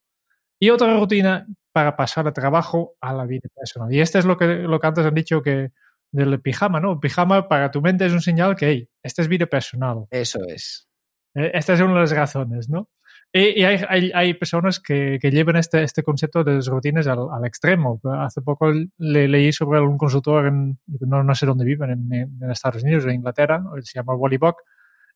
y 0.59 0.69
otra 0.69 0.97
rutina 0.97 1.47
para 1.71 1.95
pasar 1.95 2.25
del 2.25 2.33
trabajo 2.33 2.95
a 2.99 3.13
la 3.13 3.25
vida 3.25 3.47
personal. 3.55 3.93
Y 3.93 4.01
esto 4.01 4.19
es 4.19 4.25
lo 4.25 4.37
que, 4.37 4.45
lo 4.45 4.79
que 4.79 4.87
antes 4.87 5.05
han 5.05 5.13
dicho 5.13 5.41
que 5.41 5.71
del 6.11 6.41
pijama, 6.41 6.79
¿no? 6.79 6.93
El 6.93 6.99
pijama 6.99 7.47
para 7.47 7.71
tu 7.71 7.81
mente 7.81 8.05
es 8.05 8.13
un 8.13 8.21
señal 8.21 8.55
que, 8.55 8.67
hey, 8.67 8.89
esta 9.03 9.21
es 9.21 9.27
vida 9.27 9.45
personal. 9.45 10.05
Eso 10.09 10.39
es. 10.47 10.87
Eh, 11.35 11.51
esta 11.53 11.73
es 11.73 11.81
una 11.81 11.93
de 11.93 11.99
las 11.99 12.11
razones, 12.11 12.69
¿no? 12.69 12.89
Y, 13.31 13.61
y 13.61 13.63
hay, 13.63 13.79
hay, 13.87 14.11
hay, 14.13 14.33
personas 14.33 14.79
que, 14.79 15.19
que 15.21 15.29
llevan 15.29 15.55
este, 15.55 15.83
este, 15.83 16.01
concepto 16.01 16.43
de 16.43 16.55
las 16.55 16.67
rutinas 16.67 17.05
al, 17.05 17.19
al, 17.31 17.45
extremo. 17.45 18.01
Hace 18.03 18.41
poco 18.41 18.71
le, 18.97 19.27
leí 19.27 19.51
sobre 19.51 19.79
un 19.81 19.97
consultor, 19.97 20.47
en, 20.47 20.79
no, 20.87 21.23
no 21.23 21.35
sé 21.35 21.45
dónde 21.45 21.63
viven, 21.63 21.91
en, 21.91 22.13
en, 22.41 22.51
Estados 22.51 22.83
Unidos, 22.83 23.05
en 23.05 23.11
Inglaterra, 23.11 23.63
se 23.83 23.99
llama 23.99 24.15
Wally 24.15 24.37
Buck, 24.37 24.63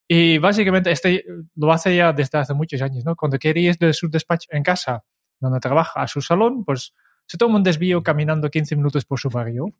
Y 0.08 0.38
básicamente 0.38 0.91
este 0.91 1.25
lo 1.55 1.72
hace 1.72 1.96
ya 1.96 2.13
desde 2.13 2.38
hace 2.38 2.53
muchos 2.53 2.82
años, 2.84 3.03
¿no? 3.03 3.15
Cuando 3.15 3.39
quiere 3.39 3.62
ir 3.62 3.77
de 3.77 3.93
su 3.93 4.08
despacho 4.10 4.48
en 4.51 4.62
casa, 4.62 5.03
donde 5.39 5.60
trabaja, 5.60 6.01
a 6.01 6.08
su 6.08 6.22
salón, 6.22 6.63
pues 6.65 6.93
se 7.25 7.38
toma 7.38 7.55
un 7.55 7.63
desvío 7.63 8.03
caminando 8.03 8.50
15 8.50 8.75
minutos 8.75 9.05
por 9.05 9.20
su 9.20 9.29
barrio. 9.29 9.74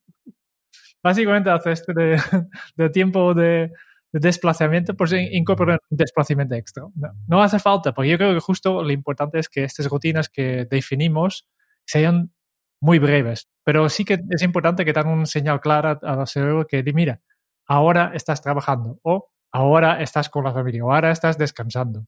Básicamente 1.04 1.52
hace 1.52 1.72
este 1.74 1.94
de, 1.94 2.20
de 2.78 2.90
tiempo 2.90 3.36
de, 3.36 3.72
de, 4.14 4.20
desplazamiento, 4.20 4.96
pues 4.96 5.12
incorpora 5.14 5.80
un 5.90 5.98
desplazamiento 5.98 6.56
extra. 6.56 6.84
No, 6.96 7.12
no, 7.28 7.44
hace 7.44 7.60
falta, 7.60 7.94
porque 7.94 8.12
yo 8.12 8.18
creo 8.18 8.34
que 8.34 8.40
justo 8.40 8.82
lo 8.84 8.92
importante 8.92 9.40
es 9.40 9.50
que 9.50 9.64
estas 9.64 9.88
rutinas 9.88 10.30
que 10.30 10.66
definimos 10.70 11.48
sean 11.86 12.32
muy 12.80 13.00
breves. 13.00 13.50
Pero 13.64 13.90
sí 13.90 14.06
que 14.06 14.20
es 14.30 14.42
importante 14.42 14.86
que 14.86 14.94
tengan 14.94 15.18
un 15.18 15.26
señal 15.26 15.62
clara 15.62 16.00
al 16.02 16.28
cerebro 16.28 16.68
que 16.68 16.84
mira, 16.94 17.22
ahora 17.66 18.12
estás 18.14 18.42
trabajando 18.42 19.00
o 19.04 19.32
ahora 19.52 20.02
estás 20.02 20.30
con 20.30 20.44
la 20.44 20.54
familia 20.54 20.84
o 20.86 20.94
ahora 20.94 21.12
estás 21.12 21.38
descansando. 21.38 22.06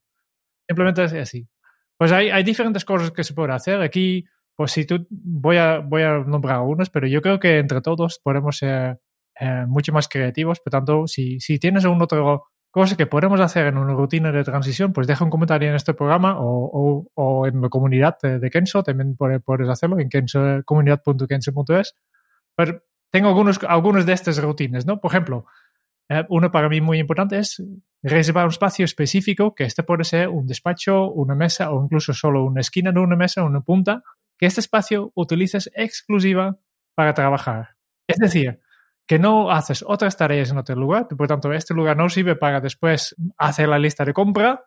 Simplemente 0.68 1.04
es 1.04 1.14
así. 1.14 1.48
Pues 1.98 2.12
hay, 2.12 2.30
hay 2.30 2.44
diferentes 2.44 2.84
cosas 2.84 3.12
que 3.12 3.24
se 3.24 3.34
pueden 3.34 3.52
hacer. 3.52 3.82
Aquí, 3.82 4.26
pues 4.56 4.72
si 4.72 4.86
tú, 4.86 5.08
voy 5.10 5.58
a, 5.58 5.80
voy 5.80 6.02
a 6.02 6.20
nombrar 6.20 6.58
algunos, 6.58 6.90
pero 6.90 7.08
yo 7.08 7.22
creo 7.22 7.40
que 7.40 7.60
entre 7.60 7.82
todos 7.82 8.20
podemos 8.20 8.58
ser 8.58 9.00
eh, 9.40 9.66
mucho 9.68 9.94
más 9.94 10.08
creativos. 10.08 10.60
Por 10.60 10.72
tanto, 10.72 11.08
si, 11.08 11.40
si 11.40 11.60
tienes 11.60 11.86
un 11.86 12.02
otro 12.02 12.48
cosa 12.76 12.98
que 12.98 13.08
podemos 13.08 13.40
hacer 13.40 13.68
en 13.68 13.78
una 13.78 13.94
rutina 13.94 14.34
de 14.34 14.44
transición, 14.44 14.92
pues 14.92 15.08
deja 15.08 15.24
un 15.24 15.30
comentario 15.30 15.70
en 15.70 15.76
este 15.76 15.94
programa 15.94 16.38
o, 16.38 16.70
o, 16.74 17.08
o 17.14 17.48
en 17.48 17.62
la 17.62 17.70
comunidad 17.70 18.18
de, 18.22 18.38
de, 18.38 18.50
Kenso, 18.50 18.84
también 18.84 19.16
puedes 19.16 19.70
hacerlo 19.70 19.98
en 19.98 20.10
kenso, 20.10 20.62
comunidad.kenso.es. 20.66 21.96
Pero 22.54 22.84
tengo 23.12 23.30
algunos, 23.30 23.64
algunos 23.64 24.06
de 24.06 24.12
estas 24.12 24.42
rutinas, 24.42 24.86
¿no? 24.86 25.00
Por 25.00 25.10
ejemplo, 25.10 25.46
eh, 26.10 26.26
uno 26.28 26.52
para 26.52 26.68
mí 26.68 26.82
muy 26.82 27.00
importante 27.00 27.40
es 27.40 27.64
reservar 28.04 28.44
un 28.44 28.52
espacio 28.52 28.84
específico, 28.84 29.56
que 29.56 29.64
este 29.64 29.84
puede 29.84 30.04
ser 30.04 30.28
un 30.28 30.46
despacho, 30.46 31.10
una 31.12 31.34
mesa 31.34 31.72
o 31.72 31.82
incluso 31.82 32.14
solo 32.14 32.44
una 32.44 32.60
esquina 32.60 32.92
de 32.92 33.00
una 33.00 33.16
mesa, 33.16 33.44
una 33.44 33.62
punta, 33.62 34.04
que 34.38 34.48
este 34.48 34.60
espacio 34.60 35.14
utilices 35.16 35.72
exclusiva 35.76 36.58
para 36.94 37.14
trabajar. 37.14 37.78
Es 38.06 38.18
decir, 38.18 38.60
que 39.08 39.20
no 39.20 39.52
haces 39.52 39.84
otras 39.88 40.18
tareas 40.18 40.52
en 40.52 40.58
otro 40.58 40.76
lugar, 40.76 41.08
por 41.08 41.28
tanto, 41.28 41.52
este 41.54 41.74
lugar 41.74 41.98
no 41.98 42.10
sirve 42.10 42.36
para 42.36 42.60
después 42.60 43.16
hacer 43.38 43.70
la 43.70 43.80
lista 43.80 44.04
de 44.04 44.14
compra 44.14 44.66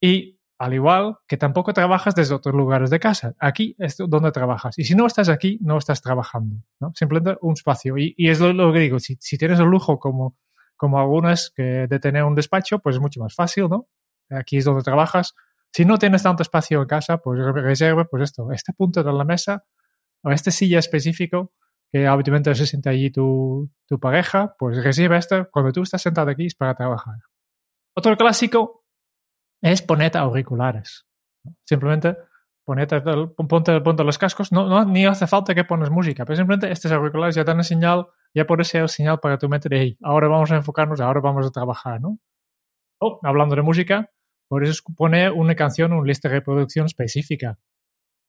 y 0.00 0.40
al 0.58 0.74
igual 0.74 1.16
que 1.26 1.38
tampoco 1.38 1.72
trabajas 1.72 2.14
desde 2.14 2.34
otros 2.34 2.54
lugares 2.54 2.90
de 2.90 3.00
casa. 3.00 3.34
Aquí 3.38 3.74
es 3.78 3.96
donde 3.96 4.30
trabajas. 4.30 4.78
Y 4.78 4.84
si 4.84 4.94
no 4.94 5.06
estás 5.06 5.30
aquí, 5.30 5.58
no 5.62 5.78
estás 5.78 6.02
trabajando. 6.02 6.56
Simplemente 6.94 7.38
un 7.40 7.54
espacio. 7.54 7.96
Y, 7.96 8.14
y 8.18 8.28
es 8.28 8.40
lo, 8.40 8.70
que 8.70 8.80
digo, 8.80 8.98
si, 8.98 9.16
si, 9.20 9.38
tienes 9.38 9.58
el 9.58 9.64
lujo 9.64 9.98
como, 9.98 10.36
como 10.76 11.00
algunas 11.00 11.54
de 11.56 11.98
tener 11.98 12.24
un 12.24 12.34
despacho, 12.34 12.78
pues 12.80 12.96
es 12.96 13.00
mucho 13.00 13.20
más 13.20 13.34
fácil, 13.34 13.70
¿no? 13.70 13.88
Aquí 14.28 14.58
es 14.58 14.66
donde 14.66 14.82
trabajas. 14.82 15.34
Si 15.72 15.86
no 15.86 15.96
tienes 15.96 16.24
tanto 16.24 16.42
espacio 16.42 16.82
en 16.82 16.88
casa, 16.88 17.18
pues 17.18 17.40
reserva, 17.54 18.04
pues 18.04 18.24
esto, 18.24 18.52
este 18.52 18.74
punto 18.74 19.02
de 19.02 19.12
la 19.14 19.24
mesa 19.24 19.64
o 20.22 20.30
este 20.30 20.50
silla 20.50 20.78
específico 20.78 21.52
que 21.92 22.06
habitualmente 22.06 22.54
se 22.54 22.66
sienta 22.66 22.90
allí 22.90 23.10
tu, 23.10 23.70
tu 23.86 23.98
pareja, 23.98 24.54
pues 24.58 24.82
recibe 24.82 25.16
esto 25.16 25.48
cuando 25.50 25.72
tú 25.72 25.82
estás 25.82 26.02
sentado 26.02 26.30
aquí 26.30 26.46
es 26.46 26.54
para 26.54 26.74
trabajar. 26.74 27.16
Otro 27.96 28.16
clásico 28.16 28.84
es 29.62 29.82
ponerte 29.82 30.18
auriculares. 30.18 31.06
Simplemente 31.66 32.16
ponete, 32.64 33.02
ponte, 33.48 33.80
ponte 33.80 34.04
los 34.04 34.16
cascos, 34.16 34.52
no, 34.52 34.68
no, 34.68 34.84
ni 34.84 35.04
hace 35.04 35.26
falta 35.26 35.54
que 35.54 35.64
pones 35.64 35.90
música, 35.90 36.24
pero 36.24 36.36
simplemente 36.36 36.70
estos 36.70 36.92
auriculares 36.92 37.34
ya 37.34 37.42
dan 37.42 37.64
señal, 37.64 38.06
ya 38.32 38.46
puede 38.46 38.62
ser 38.62 38.88
señal 38.88 39.18
para 39.18 39.38
tu 39.38 39.48
mente 39.48 39.68
de, 39.68 39.80
hey, 39.80 39.98
ahora 40.02 40.28
vamos 40.28 40.52
a 40.52 40.56
enfocarnos, 40.56 41.00
ahora 41.00 41.20
vamos 41.20 41.44
a 41.44 41.50
trabajar, 41.50 42.00
¿no? 42.00 42.18
Oh, 43.00 43.18
hablando 43.24 43.56
de 43.56 43.62
música, 43.62 44.10
puedes 44.48 44.82
poner 44.96 45.32
una 45.32 45.56
canción, 45.56 45.92
una 45.92 46.06
lista 46.06 46.28
de 46.28 46.36
reproducción 46.36 46.86
específica. 46.86 47.58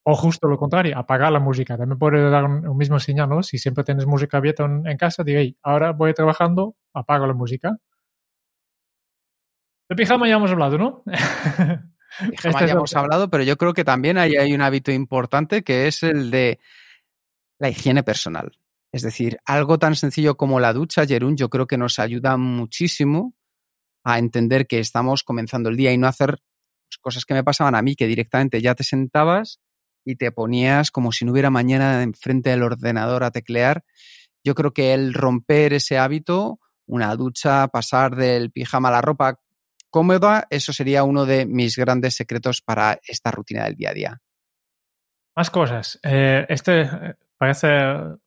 O 0.04 0.16
justo 0.16 0.48
lo 0.48 0.58
contrario, 0.58 0.98
apagar 0.98 1.32
la 1.32 1.40
música. 1.40 1.78
También 1.78 2.00
puede 2.00 2.30
dar 2.30 2.46
un, 2.46 2.68
un 2.68 2.78
mismo 2.78 3.00
señal, 3.00 3.30
¿no? 3.30 3.44
Si 3.44 3.58
siempre 3.58 3.84
tienes 3.84 4.06
música 4.06 4.38
abierta 4.38 4.66
en, 4.66 4.88
en 4.88 4.98
casa, 4.98 5.24
diga, 5.24 5.42
hey, 5.42 5.58
ahora 5.62 5.92
voy 5.92 6.14
trabajando, 6.14 6.76
apago 6.94 7.28
la 7.28 7.34
música. 7.34 7.78
De 9.90 9.96
pijama 9.96 10.28
ya 10.28 10.36
hemos 10.36 10.52
hablado, 10.52 10.78
¿no? 10.78 11.04
Pijama 12.30 12.60
este 12.60 12.68
ya 12.68 12.74
hemos 12.74 12.96
hablado, 12.96 13.30
pero 13.30 13.44
yo 13.44 13.58
creo 13.58 13.74
que 13.74 13.84
también 13.84 14.18
hay, 14.18 14.36
hay 14.36 14.54
un 14.54 14.62
hábito 14.62 14.92
importante 14.92 15.64
que 15.64 15.88
es 15.88 16.04
el 16.04 16.32
de 16.32 16.60
la 17.60 17.70
higiene 17.70 18.04
personal. 18.04 18.52
Es 18.92 19.04
decir, 19.04 19.40
algo 19.46 19.80
tan 19.80 19.96
sencillo 19.96 20.36
como 20.36 20.60
la 20.60 20.74
ducha, 20.74 21.06
Jerún, 21.06 21.38
yo 21.38 21.50
creo 21.50 21.68
que 21.68 21.78
nos 21.78 22.00
ayuda 22.00 22.36
muchísimo 22.38 23.34
a 24.04 24.18
entender 24.18 24.68
que 24.68 24.80
estamos 24.80 25.24
comenzando 25.24 25.70
el 25.70 25.78
día 25.78 25.94
y 25.94 25.98
no 25.98 26.08
hacer 26.08 26.42
pues, 26.90 26.98
cosas 27.00 27.26
que 27.26 27.34
me 27.34 27.44
pasaban 27.44 27.76
a 27.76 27.82
mí, 27.82 27.96
que 27.96 28.08
directamente 28.08 28.62
ya 28.62 28.76
te 28.76 28.84
sentabas 28.84 29.60
y 30.06 30.16
te 30.16 30.32
ponías 30.32 30.92
como 30.92 31.12
si 31.12 31.26
no 31.26 31.32
hubiera 31.32 31.50
mañana 31.50 32.04
enfrente 32.04 32.50
del 32.50 32.64
ordenador 32.64 33.24
a 33.24 33.32
teclear. 33.32 33.84
Yo 34.44 34.56
creo 34.56 34.74
que 34.74 34.94
el 34.94 35.14
romper 35.14 35.74
ese 35.74 35.98
hábito, 35.98 36.60
una 36.86 37.16
ducha, 37.16 37.68
pasar 37.68 38.16
del 38.16 38.52
pijama 38.52 38.90
a 38.90 38.94
la 38.94 39.02
ropa 39.02 39.40
cómoda, 39.90 40.48
eso 40.50 40.74
sería 40.74 41.04
uno 41.04 41.26
de 41.26 41.46
mis 41.46 41.78
grandes 41.78 42.16
secretos 42.16 42.62
para 42.62 43.00
esta 43.08 43.32
rutina 43.32 43.66
del 43.66 43.76
día 43.76 43.90
a 43.90 43.94
día. 43.94 44.22
Más 45.36 45.50
cosas. 45.50 46.00
Eh, 46.04 46.46
este 46.50 47.16
parece, 47.42 47.68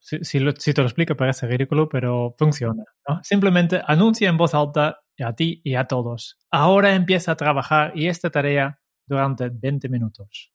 si, 0.01 0.41
lo, 0.41 0.53
te 0.53 0.73
lo 0.77 0.85
explico, 0.85 1.17
parece 1.17 1.47
ridículo, 1.47 1.89
pero 1.89 2.35
funciona. 2.37 2.83
¿no? 3.09 3.21
Simplemente 3.23 3.81
anuncia 3.87 4.29
en 4.29 4.37
voz 4.37 4.55
alta 4.55 4.99
a 5.21 5.33
ti 5.35 5.61
y 5.63 5.77
a 5.77 5.85
todos. 5.85 6.39
Ahora 6.51 6.95
empieza 6.95 7.31
a 7.33 7.37
trabajar 7.37 7.93
y 7.95 8.09
esta 8.09 8.31
tarea 8.31 8.81
durante 9.07 9.51
20 9.51 9.89
minutos. 9.89 10.54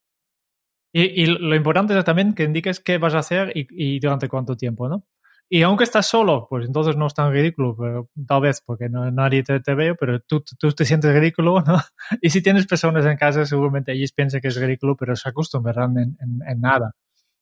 Y, 0.91 1.23
y, 1.23 1.25
lo 1.27 1.55
importante 1.55 1.97
es 1.97 2.03
también 2.03 2.33
que 2.33 2.43
indiques 2.43 2.79
qué 2.79 2.97
vas 2.97 3.13
a 3.13 3.19
hacer 3.19 3.51
y, 3.55 3.67
y, 3.69 3.99
durante 3.99 4.27
cuánto 4.27 4.57
tiempo, 4.57 4.89
¿no? 4.89 5.05
Y 5.51 5.63
aunque 5.63 5.83
estás 5.83 6.07
solo, 6.07 6.45
pues 6.49 6.65
entonces 6.67 6.95
no 6.95 7.07
es 7.07 7.13
tan 7.13 7.31
ridículo, 7.31 7.75
pero 7.75 8.09
tal 8.27 8.41
vez 8.41 8.61
porque 8.63 8.87
no, 8.87 9.09
nadie 9.11 9.43
te, 9.43 9.59
te 9.59 9.73
ve, 9.73 9.95
pero 9.95 10.19
tú, 10.19 10.43
tú, 10.59 10.71
te 10.71 10.85
sientes 10.85 11.11
ridículo, 11.13 11.61
¿no? 11.61 11.79
Y 12.21 12.29
si 12.29 12.41
tienes 12.41 12.67
personas 12.67 13.05
en 13.05 13.17
casa, 13.17 13.45
seguramente 13.45 13.91
ellos 13.93 14.11
piensan 14.13 14.41
que 14.41 14.49
es 14.49 14.55
ridículo, 14.55 14.95
pero 14.95 15.15
se 15.15 15.29
acostumbrarán 15.29 15.97
en, 15.97 16.17
en, 16.21 16.39
en 16.47 16.61
nada. 16.61 16.93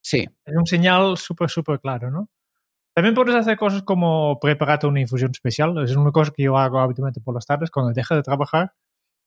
Sí. 0.01 0.25
Es 0.45 0.55
un 0.55 0.65
señal 0.65 1.17
súper, 1.17 1.49
súper 1.49 1.79
claro, 1.81 2.09
¿no? 2.09 2.29
También 2.97 3.13
puedes 3.13 3.35
hacer 3.35 3.57
cosas 3.57 3.83
como 3.83 4.39
prepararte 4.39 4.87
una 4.87 5.01
infusión 5.01 5.29
especial. 5.29 5.77
Es 5.83 5.95
una 5.95 6.11
cosa 6.11 6.31
que 6.35 6.41
yo 6.41 6.57
hago 6.57 6.79
habitualmente 6.79 7.21
por 7.21 7.35
las 7.35 7.45
tardes 7.45 7.69
cuando 7.69 7.93
dejo 7.93 8.15
de 8.15 8.23
trabajar. 8.23 8.73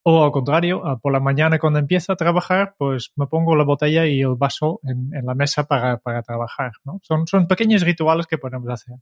O 0.03 0.23
al 0.23 0.31
contrario, 0.31 0.81
por 1.01 1.13
la 1.13 1.19
mañana 1.19 1.59
cuando 1.59 1.77
empiezo 1.77 2.11
a 2.11 2.15
trabajar, 2.15 2.73
pues 2.77 3.11
me 3.15 3.27
pongo 3.27 3.55
la 3.55 3.63
botella 3.63 4.07
y 4.07 4.21
el 4.21 4.35
vaso 4.35 4.79
en, 4.83 5.13
en 5.13 5.25
la 5.25 5.35
mesa 5.35 5.65
para, 5.65 5.97
para 5.97 6.23
trabajar. 6.23 6.71
¿no? 6.83 6.99
Son, 7.03 7.27
son, 7.27 7.47
pequeños 7.47 7.83
rituales 7.83 8.25
que 8.25 8.39
podemos 8.39 8.69
hacer. 8.69 8.95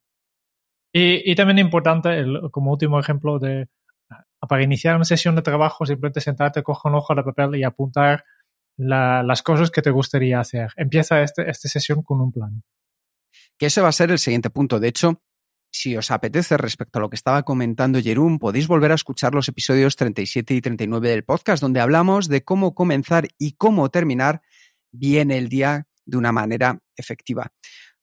Y, 0.91 1.31
y 1.31 1.35
también 1.35 1.59
importante, 1.59 2.25
como 2.51 2.71
último 2.71 2.99
ejemplo, 2.99 3.39
de 3.39 3.69
para 4.47 4.63
iniciar 4.63 4.95
una 4.95 5.05
sesión 5.05 5.35
de 5.35 5.41
trabajo, 5.41 5.85
simplemente 5.85 6.21
sentarte, 6.21 6.63
coger 6.63 6.91
un 6.91 6.97
hoja 6.97 7.15
de 7.15 7.23
papel 7.23 7.55
y 7.55 7.63
apuntar 7.63 8.23
la, 8.77 9.21
las 9.23 9.43
cosas 9.43 9.71
que 9.71 9.81
te 9.81 9.91
gustaría 9.91 10.39
hacer. 10.39 10.71
Empieza 10.77 11.21
este, 11.21 11.49
esta 11.49 11.67
sesión 11.67 12.03
con 12.03 12.21
un 12.21 12.31
plan. 12.31 12.63
Que 13.57 13.67
ese 13.67 13.81
va 13.81 13.89
a 13.89 13.93
ser 13.93 14.11
el 14.11 14.19
siguiente 14.19 14.49
punto. 14.49 14.79
De 14.79 14.87
hecho, 14.87 15.21
si 15.71 15.95
os 15.95 16.11
apetece 16.11 16.57
respecto 16.57 16.99
a 16.99 17.01
lo 17.01 17.09
que 17.09 17.15
estaba 17.15 17.43
comentando 17.43 18.01
Jerún, 18.01 18.39
podéis 18.39 18.67
volver 18.67 18.91
a 18.91 18.95
escuchar 18.95 19.33
los 19.33 19.47
episodios 19.47 19.95
37 19.95 20.53
y 20.55 20.61
39 20.61 21.09
del 21.09 21.23
podcast, 21.23 21.61
donde 21.61 21.79
hablamos 21.79 22.27
de 22.27 22.43
cómo 22.43 22.73
comenzar 22.73 23.27
y 23.37 23.53
cómo 23.53 23.89
terminar 23.89 24.41
bien 24.91 25.31
el 25.31 25.47
día 25.49 25.87
de 26.05 26.17
una 26.17 26.31
manera 26.31 26.81
efectiva. 26.95 27.53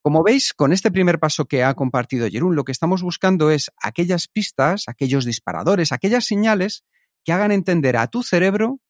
Como 0.01 0.23
veis, 0.23 0.55
con 0.55 0.73
este 0.73 0.93
primer 0.93 1.19
paso 1.19 1.47
que 1.47 1.65
ha 1.65 1.75
compartido 1.75 2.29
Jerún, 2.29 2.55
lo 2.55 2.63
que 2.65 2.71
estamos 2.71 3.03
buscando 3.03 3.51
es 3.51 3.73
aquellas 3.83 4.29
pistas, 4.29 4.85
aquellos 4.87 5.25
disparadores, 5.25 5.91
aquellas 5.91 6.25
señales 6.25 6.85
que 7.25 7.33
hagan 7.33 7.51
entender 7.51 7.97
a 7.97 8.07
tu 8.07 8.23
cerebro 8.23 8.81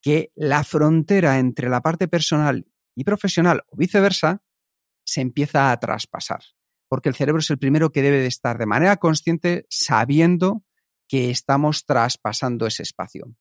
que 0.00 0.32
la 0.34 0.64
frontera 0.64 1.38
entre 1.38 1.68
la 1.68 1.82
parte 1.82 2.08
personal 2.08 2.66
y 2.96 3.04
profesional 3.04 3.64
o 3.68 3.76
viceversa 3.76 4.42
se 5.04 5.20
empieza 5.20 5.70
a 5.70 5.78
traspasar 5.78 6.40
porque 6.94 7.08
el 7.08 7.16
cerebro 7.16 7.40
es 7.40 7.50
el 7.50 7.58
primero 7.58 7.90
que 7.90 8.02
debe 8.02 8.20
de 8.20 8.28
estar 8.28 8.56
de 8.56 8.66
manera 8.66 8.98
consciente 8.98 9.66
sabiendo 9.68 10.62
que 11.08 11.32
estamos 11.32 11.86
traspasando 11.86 12.68
ese 12.68 12.84
espacio. 12.84 13.34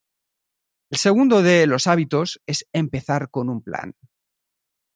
El 0.89 0.97
segundo 0.97 1.43
de 1.43 1.67
los 1.67 1.85
hábitos 1.85 2.41
es 2.47 2.67
empezar 2.73 3.29
con 3.29 3.49
un 3.49 3.61
plan. 3.61 3.93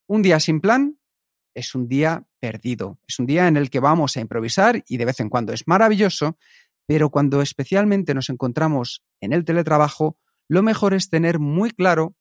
Un 0.07 0.23
día 0.23 0.39
sin 0.39 0.59
plan 0.59 0.99
es 1.53 1.75
un 1.75 1.87
día 1.87 2.25
perdido, 2.39 2.97
es 3.07 3.19
un 3.19 3.27
día 3.27 3.47
en 3.47 3.57
el 3.57 3.69
que 3.69 3.79
vamos 3.79 4.17
a 4.17 4.21
improvisar 4.21 4.83
y 4.87 4.97
de 4.97 5.05
vez 5.05 5.19
en 5.19 5.29
cuando 5.29 5.53
es 5.53 5.67
maravilloso, 5.67 6.39
pero 6.87 7.11
cuando 7.11 7.43
especialmente 7.43 8.15
nos 8.15 8.27
encontramos 8.31 9.03
en 9.21 9.33
el 9.33 9.45
teletrabajo, 9.45 10.17
lo 10.49 10.63
mejor 10.63 10.95
es 10.95 11.11
tener 11.11 11.37
muy 11.37 11.69
claro 11.69 12.15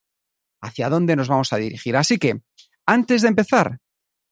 hacia 0.61 0.91
dónde 0.91 1.17
nos 1.17 1.29
vamos 1.29 1.55
a 1.55 1.57
dirigir. 1.57 1.97
Así 1.97 2.19
que, 2.19 2.43
antes 2.85 3.23
de 3.23 3.29
empezar, 3.29 3.81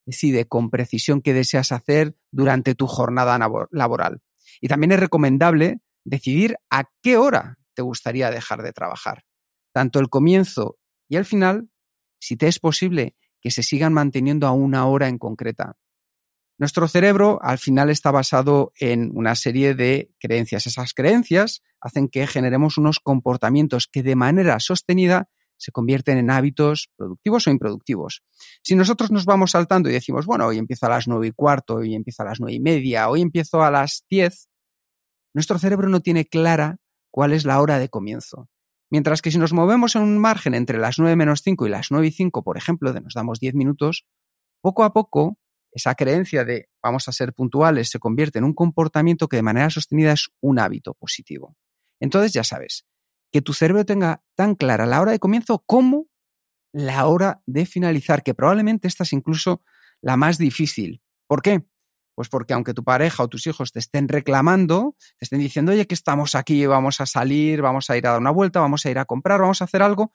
decide 0.06 0.46
con 0.46 0.70
precisión 0.70 1.20
qué 1.22 1.32
deseas 1.32 1.72
hacer 1.72 2.16
durante 2.30 2.74
tu 2.74 2.86
jornada 2.86 3.38
laboral. 3.70 4.22
Y 4.60 4.68
también 4.68 4.92
es 4.92 5.00
recomendable 5.00 5.80
decidir 6.04 6.56
a 6.70 6.84
qué 7.02 7.16
hora 7.16 7.58
te 7.74 7.82
gustaría 7.82 8.30
dejar 8.30 8.62
de 8.62 8.72
trabajar. 8.72 9.24
Tanto 9.72 9.98
el 9.98 10.08
comienzo 10.08 10.78
y 11.08 11.16
el 11.16 11.24
final, 11.24 11.68
si 12.20 12.36
te 12.36 12.46
es 12.46 12.58
posible, 12.58 13.16
que 13.40 13.50
se 13.50 13.62
sigan 13.62 13.92
manteniendo 13.92 14.46
a 14.46 14.52
una 14.52 14.86
hora 14.86 15.08
en 15.08 15.18
concreta. 15.18 15.76
Nuestro 16.56 16.86
cerebro 16.86 17.40
al 17.42 17.58
final 17.58 17.90
está 17.90 18.12
basado 18.12 18.72
en 18.78 19.10
una 19.14 19.34
serie 19.34 19.74
de 19.74 20.10
creencias. 20.20 20.66
Esas 20.66 20.94
creencias 20.94 21.62
hacen 21.80 22.08
que 22.08 22.26
generemos 22.28 22.78
unos 22.78 23.00
comportamientos 23.00 23.88
que 23.90 24.04
de 24.04 24.14
manera 24.14 24.60
sostenida 24.60 25.28
se 25.56 25.72
convierten 25.72 26.18
en 26.18 26.30
hábitos 26.30 26.90
productivos 26.96 27.46
o 27.46 27.50
improductivos. 27.50 28.22
Si 28.62 28.74
nosotros 28.74 29.10
nos 29.10 29.24
vamos 29.24 29.52
saltando 29.52 29.88
y 29.88 29.92
decimos, 29.92 30.26
bueno, 30.26 30.46
hoy 30.46 30.58
empiezo 30.58 30.86
a 30.86 30.90
las 30.90 31.08
nueve 31.08 31.28
y 31.28 31.32
cuarto, 31.32 31.76
hoy 31.76 31.94
empiezo 31.94 32.22
a 32.22 32.26
las 32.26 32.40
nueve 32.40 32.54
y 32.54 32.60
media, 32.60 33.08
hoy 33.08 33.20
empiezo 33.20 33.62
a 33.62 33.70
las 33.70 34.04
diez, 34.08 34.48
nuestro 35.34 35.58
cerebro 35.58 35.88
no 35.88 36.00
tiene 36.00 36.26
clara 36.26 36.78
cuál 37.10 37.32
es 37.32 37.44
la 37.44 37.60
hora 37.60 37.78
de 37.78 37.88
comienzo. 37.88 38.48
Mientras 38.90 39.22
que 39.22 39.30
si 39.30 39.38
nos 39.38 39.52
movemos 39.52 39.96
en 39.96 40.02
un 40.02 40.18
margen 40.18 40.54
entre 40.54 40.78
las 40.78 40.98
9 40.98 41.16
menos 41.16 41.42
5 41.42 41.66
y 41.66 41.70
las 41.70 41.90
9 41.90 42.06
y 42.06 42.10
5, 42.12 42.44
por 42.44 42.56
ejemplo, 42.56 42.92
de 42.92 43.00
nos 43.00 43.14
damos 43.14 43.40
10 43.40 43.54
minutos, 43.54 44.06
poco 44.60 44.84
a 44.84 44.92
poco 44.92 45.38
esa 45.72 45.96
creencia 45.96 46.44
de 46.44 46.68
vamos 46.80 47.08
a 47.08 47.12
ser 47.12 47.34
puntuales 47.34 47.90
se 47.90 47.98
convierte 47.98 48.38
en 48.38 48.44
un 48.44 48.54
comportamiento 48.54 49.26
que 49.26 49.36
de 49.36 49.42
manera 49.42 49.68
sostenida 49.70 50.12
es 50.12 50.28
un 50.40 50.60
hábito 50.60 50.94
positivo. 50.94 51.56
Entonces 51.98 52.32
ya 52.32 52.44
sabes, 52.44 52.86
que 53.34 53.42
tu 53.42 53.52
cerebro 53.52 53.84
tenga 53.84 54.22
tan 54.36 54.54
clara 54.54 54.86
la 54.86 55.00
hora 55.00 55.10
de 55.10 55.18
comienzo 55.18 55.64
como 55.66 56.06
la 56.72 57.04
hora 57.08 57.42
de 57.46 57.66
finalizar, 57.66 58.22
que 58.22 58.32
probablemente 58.32 58.86
esta 58.86 59.02
es 59.02 59.12
incluso 59.12 59.64
la 60.00 60.16
más 60.16 60.38
difícil. 60.38 61.02
¿Por 61.26 61.42
qué? 61.42 61.66
Pues 62.14 62.28
porque 62.28 62.54
aunque 62.54 62.74
tu 62.74 62.84
pareja 62.84 63.24
o 63.24 63.28
tus 63.28 63.48
hijos 63.48 63.72
te 63.72 63.80
estén 63.80 64.06
reclamando, 64.06 64.94
te 65.18 65.24
estén 65.24 65.40
diciendo, 65.40 65.72
oye, 65.72 65.84
que 65.88 65.96
estamos 65.96 66.36
aquí, 66.36 66.64
vamos 66.66 67.00
a 67.00 67.06
salir, 67.06 67.60
vamos 67.60 67.90
a 67.90 67.96
ir 67.96 68.06
a 68.06 68.12
dar 68.12 68.20
una 68.20 68.30
vuelta, 68.30 68.60
vamos 68.60 68.86
a 68.86 68.90
ir 68.92 69.00
a 69.00 69.04
comprar, 69.04 69.40
vamos 69.40 69.62
a 69.62 69.64
hacer 69.64 69.82
algo, 69.82 70.12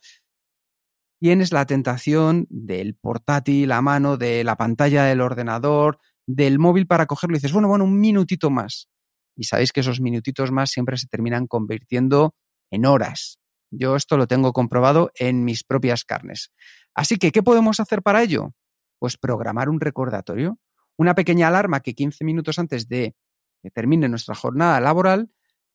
tienes 1.20 1.52
la 1.52 1.66
tentación 1.66 2.48
del 2.50 2.96
portátil 2.96 3.74
a 3.74 3.82
mano, 3.82 4.16
de 4.16 4.46
la 4.46 4.56
pantalla 4.56 5.04
del 5.04 5.20
ordenador, 5.20 6.00
del 6.26 6.58
móvil 6.58 6.88
para 6.88 7.06
cogerlo 7.06 7.36
y 7.36 7.40
dices, 7.40 7.52
bueno, 7.52 7.68
bueno, 7.68 7.84
un 7.84 8.00
minutito 8.00 8.50
más. 8.50 8.88
Y 9.36 9.44
sabéis 9.44 9.74
que 9.74 9.82
esos 9.82 10.00
minutitos 10.00 10.52
más 10.52 10.70
siempre 10.70 10.96
se 10.96 11.08
terminan 11.08 11.48
convirtiendo 11.48 12.34
en 12.72 12.86
horas. 12.86 13.40
Yo 13.72 13.96
esto 13.96 14.18
lo 14.18 14.28
tengo 14.28 14.54
comprobado 14.54 15.12
en 15.16 15.44
mis 15.44 15.64
propias 15.64 16.04
carnes. 16.04 16.52
Así 16.96 17.18
que, 17.18 17.32
¿qué 17.32 17.44
podemos 17.44 17.80
hacer 17.80 18.02
para 18.02 18.24
ello? 18.24 18.54
Pues 18.98 19.18
programar 19.18 19.70
un 19.70 19.80
recordatorio, 19.80 20.60
una 20.98 21.16
pequeña 21.16 21.48
alarma 21.48 21.80
que 21.80 21.94
15 21.94 22.26
minutos 22.26 22.60
antes 22.60 22.88
de 22.88 23.16
que 23.62 23.72
termine 23.72 24.10
nuestra 24.10 24.36
jornada 24.36 24.80
laboral 24.80 25.32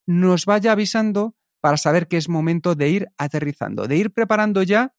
nos 0.06 0.44
vaya 0.44 0.72
avisando 0.72 1.34
para 1.60 1.76
saber 1.76 2.08
que 2.08 2.16
es 2.16 2.28
momento 2.28 2.74
de 2.74 2.88
ir 2.90 3.08
aterrizando, 3.16 3.86
de 3.86 3.96
ir 3.96 4.12
preparando 4.12 4.62
ya 4.62 4.94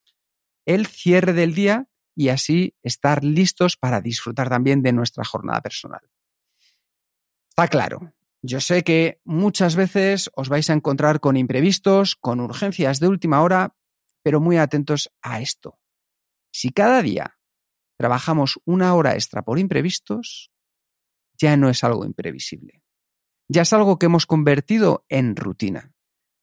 el 0.65 0.87
cierre 0.87 1.33
del 1.33 1.53
día 1.53 1.87
y 2.15 2.29
así 2.29 2.75
estar 2.81 3.23
listos 3.23 3.77
para 3.77 4.01
disfrutar 4.01 4.49
también 4.49 4.81
de 4.81 4.93
nuestra 4.93 5.23
jornada 5.23 5.61
personal. 5.61 6.01
Está 7.49 7.67
claro, 7.67 8.13
yo 8.45 8.61
sé 8.61 8.83
que 8.83 9.19
muchas 9.23 9.75
veces 9.75 10.29
os 10.35 10.49
vais 10.49 10.69
a 10.69 10.73
encontrar 10.73 11.19
con 11.19 11.35
imprevistos, 11.35 12.15
con 12.15 12.39
urgencias 12.39 12.99
de 12.99 13.07
última 13.07 13.41
hora, 13.41 13.75
pero 14.23 14.39
muy 14.39 14.57
atentos 14.57 15.11
a 15.21 15.41
esto. 15.41 15.79
Si 16.53 16.69
cada 16.69 17.01
día 17.01 17.39
trabajamos 17.97 18.59
una 18.65 18.93
hora 18.93 19.15
extra 19.15 19.41
por 19.41 19.57
imprevistos, 19.57 20.51
ya 21.37 21.57
no 21.57 21.69
es 21.69 21.83
algo 21.83 22.05
imprevisible. 22.05 22.83
Ya 23.49 23.63
es 23.63 23.73
algo 23.73 23.97
que 23.97 24.05
hemos 24.05 24.25
convertido 24.25 25.05
en 25.09 25.35
rutina. 25.35 25.93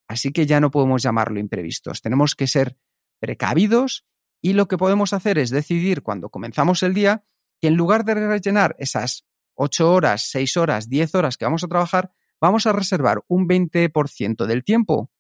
Así 0.08 0.32
que 0.32 0.46
ya 0.46 0.60
no 0.60 0.70
podemos 0.70 1.02
llamarlo 1.02 1.38
imprevistos. 1.38 2.02
Tenemos 2.02 2.34
que 2.34 2.46
ser 2.46 2.76
precavidos 3.20 4.04
y 4.42 4.54
lo 4.54 4.66
que 4.66 4.76
podemos 4.76 5.12
hacer 5.12 5.38
es 5.38 5.50
decidir 5.50 6.02
cuando 6.02 6.30
comenzamos 6.30 6.82
el 6.82 6.94
día 6.94 7.24
que 7.60 7.68
en 7.68 7.76
lugar 7.76 8.04
de 8.04 8.14
rellenar 8.14 8.74
esas 8.78 9.24
8 9.54 9.92
horas, 9.92 10.28
6 10.30 10.56
horas, 10.56 10.88
10 10.88 11.14
horas 11.14 11.36
que 11.36 11.44
vamos 11.44 11.64
a 11.64 11.68
trabajar, 11.68 12.12
vamos 12.40 12.66
a 12.66 12.72
reservar 12.72 13.22
un 13.28 13.48
20% 13.48 14.46
del 14.46 14.64
tiempo 14.64 15.10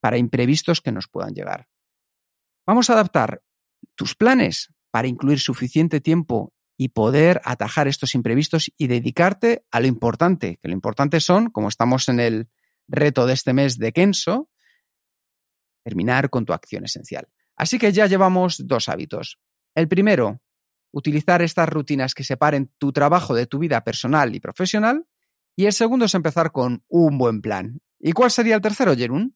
para 0.00 0.18
imprevistos 0.18 0.80
que 0.80 0.92
nos 0.92 1.08
puedan 1.08 1.34
llegar. 1.34 1.68
Vamos 2.66 2.90
a 2.90 2.94
adaptar 2.94 3.42
tus 3.94 4.14
planes 4.14 4.72
para 4.90 5.08
incluir 5.08 5.40
suficiente 5.40 6.00
tiempo 6.00 6.52
y 6.76 6.88
poder 6.88 7.40
atajar 7.44 7.88
estos 7.88 8.14
imprevistos 8.14 8.70
y 8.76 8.86
dedicarte 8.86 9.64
a 9.70 9.80
lo 9.80 9.86
importante, 9.86 10.58
que 10.60 10.68
lo 10.68 10.74
importante 10.74 11.20
son, 11.20 11.50
como 11.50 11.68
estamos 11.68 12.08
en 12.08 12.20
el 12.20 12.48
reto 12.88 13.26
de 13.26 13.34
este 13.34 13.52
mes 13.52 13.78
de 13.78 13.92
Kenso, 13.92 14.50
terminar 15.84 16.30
con 16.30 16.44
tu 16.44 16.52
acción 16.52 16.84
esencial. 16.84 17.28
Así 17.56 17.78
que 17.78 17.92
ya 17.92 18.06
llevamos 18.06 18.66
dos 18.66 18.88
hábitos. 18.88 19.38
El 19.74 19.88
primero, 19.88 20.40
utilizar 20.92 21.42
estas 21.42 21.68
rutinas 21.68 22.14
que 22.14 22.24
separen 22.24 22.70
tu 22.78 22.92
trabajo 22.92 23.34
de 23.34 23.46
tu 23.46 23.58
vida 23.58 23.82
personal 23.82 24.34
y 24.34 24.40
profesional. 24.40 25.06
Y 25.56 25.66
el 25.66 25.72
segundo 25.72 26.04
es 26.04 26.14
empezar 26.14 26.52
con 26.52 26.84
un 26.88 27.18
buen 27.18 27.42
plan. 27.42 27.80
¿Y 27.98 28.12
cuál 28.12 28.30
sería 28.30 28.54
el 28.54 28.60
tercero, 28.60 28.94
Jerún? 28.94 29.34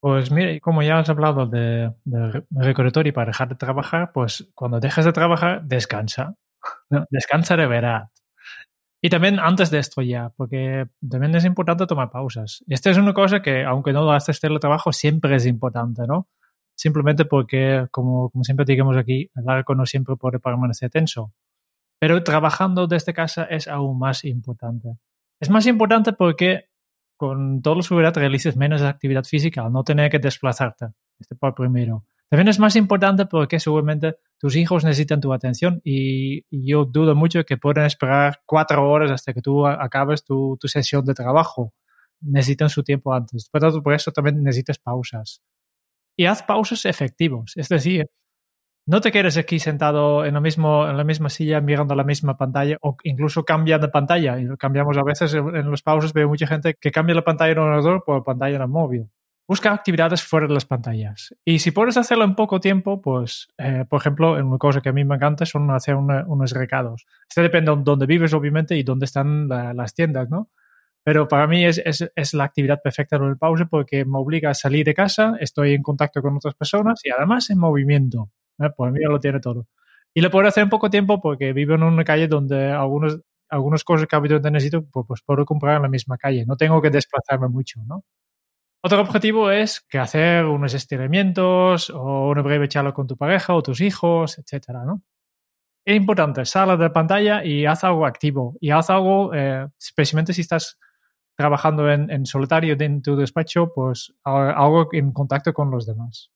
Pues 0.00 0.32
mira, 0.32 0.58
como 0.60 0.82
ya 0.82 0.98
has 0.98 1.08
hablado 1.08 1.46
de, 1.46 1.92
de 2.04 3.12
para 3.12 3.26
dejar 3.26 3.48
de 3.48 3.54
trabajar, 3.54 4.10
pues 4.12 4.50
cuando 4.54 4.80
dejes 4.80 5.04
de 5.04 5.12
trabajar, 5.12 5.62
descansa. 5.64 6.34
Descansa 7.10 7.56
de 7.56 7.66
verdad. 7.66 8.08
Y 9.00 9.10
también 9.10 9.40
antes 9.40 9.70
de 9.70 9.78
esto 9.80 10.00
ya, 10.00 10.32
porque 10.36 10.86
también 11.08 11.34
es 11.34 11.44
importante 11.44 11.86
tomar 11.86 12.10
pausas. 12.10 12.64
Esta 12.68 12.90
es 12.90 12.98
una 12.98 13.12
cosa 13.12 13.42
que, 13.42 13.64
aunque 13.64 13.92
no 13.92 14.02
lo 14.02 14.12
haces 14.12 14.38
trabajo, 14.40 14.92
siempre 14.92 15.34
es 15.34 15.46
importante, 15.46 16.02
¿no? 16.06 16.28
Simplemente 16.74 17.24
porque, 17.24 17.86
como, 17.90 18.30
como 18.30 18.44
siempre 18.44 18.64
digamos 18.66 18.96
aquí, 18.96 19.30
el 19.34 19.48
arco 19.48 19.74
no 19.74 19.86
siempre 19.86 20.16
puede 20.16 20.38
permanecer 20.38 20.90
tenso. 20.90 21.32
Pero 21.98 22.22
trabajando 22.24 22.86
desde 22.86 23.14
casa 23.14 23.44
es 23.44 23.68
aún 23.68 23.98
más 23.98 24.24
importante. 24.24 24.96
Es 25.40 25.50
más 25.50 25.66
importante 25.66 26.12
porque 26.12 26.66
con 27.16 27.62
todo 27.62 27.82
seguridad 27.82 28.16
realices 28.16 28.56
menos 28.56 28.82
actividad 28.82 29.24
física 29.24 29.68
no 29.68 29.84
tener 29.84 30.10
que 30.10 30.18
desplazarte. 30.18 30.86
Este 31.18 31.36
por 31.36 31.54
primero. 31.54 32.04
También 32.28 32.48
es 32.48 32.58
más 32.58 32.74
importante 32.76 33.26
porque 33.26 33.60
seguramente 33.60 34.16
tus 34.38 34.56
hijos 34.56 34.84
necesitan 34.84 35.20
tu 35.20 35.32
atención 35.32 35.80
y, 35.84 36.44
yo 36.50 36.84
dudo 36.84 37.14
mucho 37.14 37.44
que 37.44 37.58
puedan 37.58 37.84
esperar 37.84 38.40
cuatro 38.46 38.90
horas 38.90 39.10
hasta 39.10 39.32
que 39.34 39.42
tú 39.42 39.66
acabes 39.66 40.24
tu, 40.24 40.56
tu 40.60 40.66
sesión 40.66 41.04
de 41.04 41.14
trabajo. 41.14 41.72
Necesitan 42.20 42.68
su 42.68 42.82
tiempo 42.82 43.12
antes. 43.12 43.48
Por, 43.50 43.82
por 43.82 43.92
eso 43.92 44.10
también 44.10 44.42
necesitas 44.42 44.78
pausas 44.78 45.42
y 46.16 46.26
haz 46.26 46.42
pausas 46.42 46.84
efectivos. 46.84 47.52
Es 47.56 47.68
decir, 47.68 48.06
no 48.84 49.00
te 49.00 49.12
quedes 49.12 49.36
aquí 49.36 49.60
sentado 49.60 50.24
en, 50.24 50.34
lo 50.34 50.40
mismo, 50.40 50.88
en 50.88 50.96
la 50.96 51.04
misma 51.04 51.28
silla 51.28 51.60
mirando 51.60 51.94
la 51.94 52.02
misma 52.02 52.36
pantalla 52.36 52.76
o 52.80 52.96
incluso 53.04 53.44
cambia 53.44 53.78
de 53.78 53.88
pantalla. 53.88 54.40
Y 54.40 54.48
cambiamos 54.56 54.96
a 54.98 55.04
veces 55.04 55.34
en 55.34 55.70
los 55.70 55.82
pausas. 55.82 56.12
Veo 56.12 56.28
mucha 56.28 56.46
gente 56.46 56.74
que 56.80 56.90
cambia 56.90 57.14
la 57.14 57.22
pantalla 57.22 57.52
en 57.52 57.58
el 57.58 57.64
ordenador 57.64 58.02
por 58.04 58.24
pantalla 58.24 58.56
en 58.56 58.62
el 58.62 58.68
móvil. 58.68 59.08
Busca 59.46 59.72
actividades 59.72 60.22
fuera 60.22 60.46
de 60.46 60.54
las 60.54 60.64
pantallas. 60.64 61.34
Y 61.44 61.58
si 61.58 61.70
puedes 61.72 61.96
hacerlo 61.96 62.24
en 62.24 62.34
poco 62.34 62.58
tiempo, 62.58 63.00
pues, 63.00 63.48
eh, 63.58 63.84
por 63.88 64.00
ejemplo, 64.00 64.32
una 64.32 64.58
cosa 64.58 64.80
que 64.80 64.88
a 64.88 64.92
mí 64.92 65.04
me 65.04 65.16
encanta 65.16 65.44
son 65.46 65.70
hacer 65.70 65.94
unos 65.94 66.50
recados. 66.52 67.06
Esto 67.28 67.42
depende 67.42 67.70
de 67.70 67.82
dónde 67.82 68.06
vives, 68.06 68.32
obviamente, 68.34 68.76
y 68.76 68.82
dónde 68.82 69.04
están 69.04 69.48
las 69.48 69.94
tiendas, 69.94 70.30
¿no? 70.30 70.48
Pero 71.04 71.26
para 71.26 71.46
mí 71.46 71.64
es, 71.64 71.82
es, 71.84 72.34
la 72.34 72.44
actividad 72.44 72.80
perfecta 72.82 73.16
en 73.16 73.24
el 73.24 73.36
pause 73.36 73.66
porque 73.68 74.04
me 74.04 74.18
obliga 74.18 74.50
a 74.50 74.54
salir 74.54 74.84
de 74.84 74.94
casa, 74.94 75.34
estoy 75.40 75.74
en 75.74 75.82
contacto 75.82 76.22
con 76.22 76.36
otras 76.36 76.54
personas 76.54 77.00
y 77.04 77.10
además 77.10 77.50
en 77.50 77.58
movimiento. 77.58 78.30
¿eh? 78.60 78.70
Pues 78.76 78.92
mí 78.92 79.00
lo 79.00 79.18
tiene 79.18 79.40
todo. 79.40 79.66
Y 80.14 80.20
lo 80.20 80.30
puedo 80.30 80.46
hacer 80.46 80.62
en 80.62 80.70
poco 80.70 80.90
tiempo 80.90 81.20
porque 81.20 81.52
vivo 81.52 81.74
en 81.74 81.82
una 81.82 82.04
calle 82.04 82.28
donde 82.28 82.70
algunos, 82.70 83.20
algunas 83.48 83.82
cosas 83.82 84.06
que 84.06 84.14
habitualmente 84.14 84.50
necesito, 84.52 84.84
pues, 84.84 85.06
pues, 85.08 85.22
puedo 85.22 85.44
comprar 85.44 85.76
en 85.76 85.82
la 85.82 85.88
misma 85.88 86.18
calle. 86.18 86.44
No 86.46 86.56
tengo 86.56 86.80
que 86.80 86.90
desplazarme 86.90 87.48
mucho, 87.48 87.80
¿no? 87.86 88.04
Otro 88.84 89.00
objetivo 89.00 89.50
es 89.50 89.80
que 89.80 89.98
hacer 89.98 90.44
unos 90.44 90.74
estiramientos 90.74 91.88
o 91.90 92.30
una 92.30 92.42
breve 92.42 92.68
charla 92.68 92.92
con 92.92 93.06
tu 93.06 93.16
pareja 93.16 93.54
o 93.54 93.62
tus 93.62 93.80
hijos, 93.80 94.38
etcétera, 94.38 94.84
¿no? 94.84 95.02
Es 95.84 95.96
importante, 95.96 96.44
sal 96.44 96.78
de 96.78 96.90
pantalla 96.90 97.44
y 97.44 97.66
haz 97.66 97.84
algo 97.84 98.06
activo. 98.06 98.56
Y 98.60 98.70
haz 98.70 98.90
algo, 98.90 99.32
eh, 99.34 99.66
especialmente 99.80 100.32
si 100.32 100.42
estás 100.42 100.78
trabajando 101.36 101.90
en, 101.90 102.26
solitario 102.26 102.76
en 102.78 103.02
tu 103.02 103.16
despacho, 103.16 103.72
pues 103.74 104.14
algo 104.24 104.88
en 104.92 105.12
contacto 105.12 105.52
con 105.52 105.70
los 105.70 105.86
demás. 105.86 106.30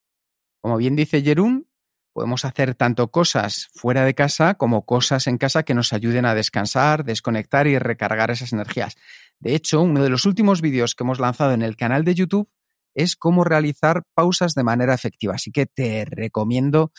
Como 0.60 0.76
bien 0.78 0.96
dice 0.96 1.22
Jerún, 1.22 1.68
podemos 2.12 2.44
hacer 2.44 2.74
tanto 2.74 3.10
cosas 3.10 3.68
fuera 3.74 4.04
de 4.04 4.14
casa 4.14 4.54
como 4.54 4.86
cosas 4.86 5.26
en 5.26 5.38
casa 5.38 5.64
que 5.64 5.74
nos 5.74 5.92
ayuden 5.92 6.24
a 6.24 6.34
descansar, 6.34 7.04
desconectar 7.04 7.66
y 7.66 7.78
recargar 7.78 8.30
esas 8.30 8.52
energías. 8.52 8.96
De 9.38 9.54
hecho, 9.54 9.82
uno 9.82 10.02
de 10.02 10.08
los 10.08 10.24
últimos 10.24 10.62
vídeos 10.62 10.94
que 10.94 11.04
hemos 11.04 11.20
lanzado 11.20 11.52
en 11.52 11.62
el 11.62 11.76
canal 11.76 12.04
de 12.04 12.14
YouTube 12.14 12.48
es 12.94 13.16
cómo 13.16 13.44
realizar 13.44 14.04
pausas 14.14 14.54
de 14.54 14.64
manera 14.64 14.94
efectiva. 14.94 15.34
Así 15.34 15.52
que 15.52 15.66
te 15.66 16.06
recomiendo 16.06 16.90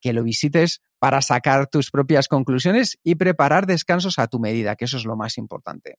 que 0.00 0.12
lo 0.12 0.22
visites 0.22 0.82
para 0.98 1.22
sacar 1.22 1.66
tus 1.68 1.90
propias 1.90 2.28
conclusiones 2.28 2.98
y 3.02 3.14
preparar 3.14 3.66
descansos 3.66 4.18
a 4.18 4.28
tu 4.28 4.38
medida, 4.38 4.76
que 4.76 4.84
eso 4.84 4.98
es 4.98 5.04
lo 5.04 5.16
más 5.16 5.38
importante. 5.38 5.98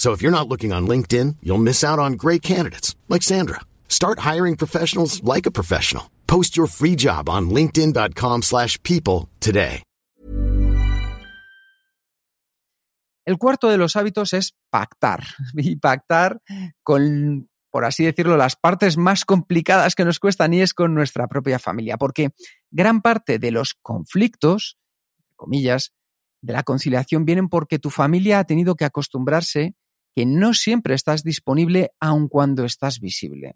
So 0.00 0.12
if 0.12 0.22
you're 0.22 0.32
not 0.32 0.48
looking 0.48 0.72
on 0.72 0.88
LinkedIn, 0.88 1.36
you'll 1.42 1.62
miss 1.62 1.84
out 1.84 1.98
on 1.98 2.14
great 2.14 2.40
candidates 2.40 2.96
like 3.10 3.22
Sandra. 3.22 3.60
Start 3.86 4.20
hiring 4.20 4.56
professionals 4.56 5.22
like 5.22 5.44
a 5.44 5.50
professional. 5.50 6.04
Post 6.26 6.56
your 6.56 6.68
free 6.68 6.96
job 6.96 7.28
on 7.28 7.50
linkedin.com/people 7.50 9.28
today. 9.40 9.82
El 13.26 13.36
cuarto 13.36 13.68
de 13.68 13.76
los 13.76 13.94
hábitos 13.94 14.32
es 14.32 14.54
pactar. 14.70 15.22
Y 15.54 15.76
pactar 15.76 16.40
con, 16.82 17.50
por 17.70 17.84
así 17.84 18.02
decirlo, 18.06 18.38
las 18.38 18.56
partes 18.56 18.96
más 18.96 19.26
complicadas 19.26 19.94
que 19.94 20.06
nos 20.06 20.18
cuestan 20.18 20.54
y 20.54 20.62
es 20.62 20.72
con 20.72 20.94
nuestra 20.94 21.28
propia 21.28 21.58
familia. 21.58 21.98
Porque 21.98 22.30
gran 22.70 23.02
parte 23.02 23.38
de 23.38 23.50
los 23.50 23.74
conflictos, 23.82 24.78
comillas, 25.36 25.92
de 26.40 26.54
la 26.54 26.62
conciliación 26.62 27.26
vienen 27.26 27.50
porque 27.50 27.78
tu 27.78 27.90
familia 27.90 28.38
ha 28.38 28.44
tenido 28.44 28.76
que 28.76 28.86
acostumbrarse 28.86 29.74
que 30.14 30.26
no 30.26 30.54
siempre 30.54 30.94
estás 30.94 31.22
disponible 31.22 31.90
aun 32.00 32.28
cuando 32.28 32.64
estás 32.64 33.00
visible. 33.00 33.54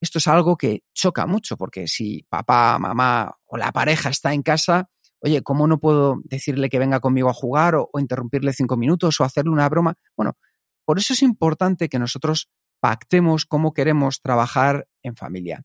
Esto 0.00 0.18
es 0.18 0.28
algo 0.28 0.56
que 0.56 0.82
choca 0.94 1.26
mucho 1.26 1.56
porque 1.56 1.88
si 1.88 2.24
papá, 2.28 2.78
mamá 2.78 3.36
o 3.46 3.56
la 3.56 3.72
pareja 3.72 4.10
está 4.10 4.32
en 4.32 4.42
casa, 4.42 4.90
oye, 5.20 5.42
¿cómo 5.42 5.66
no 5.66 5.78
puedo 5.78 6.20
decirle 6.24 6.68
que 6.68 6.78
venga 6.78 7.00
conmigo 7.00 7.28
a 7.28 7.34
jugar 7.34 7.74
o, 7.74 7.90
o 7.92 7.98
interrumpirle 7.98 8.52
cinco 8.52 8.76
minutos 8.76 9.20
o 9.20 9.24
hacerle 9.24 9.50
una 9.50 9.68
broma? 9.68 9.94
Bueno, 10.16 10.36
por 10.84 10.98
eso 10.98 11.12
es 11.12 11.22
importante 11.22 11.88
que 11.88 11.98
nosotros 11.98 12.48
pactemos 12.80 13.44
cómo 13.44 13.72
queremos 13.72 14.20
trabajar 14.20 14.86
en 15.02 15.16
familia. 15.16 15.62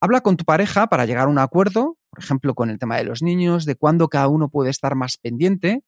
Habla 0.00 0.20
con 0.20 0.36
tu 0.36 0.44
pareja 0.44 0.86
para 0.88 1.06
llegar 1.06 1.28
a 1.28 1.30
un 1.30 1.38
acuerdo, 1.38 1.96
por 2.10 2.22
ejemplo, 2.22 2.54
con 2.54 2.70
el 2.70 2.78
tema 2.78 2.96
de 2.96 3.04
los 3.04 3.22
niños, 3.22 3.64
de 3.64 3.76
cuándo 3.76 4.08
cada 4.08 4.28
uno 4.28 4.48
puede 4.48 4.70
estar 4.70 4.94
más 4.94 5.16
pendiente. 5.16 5.82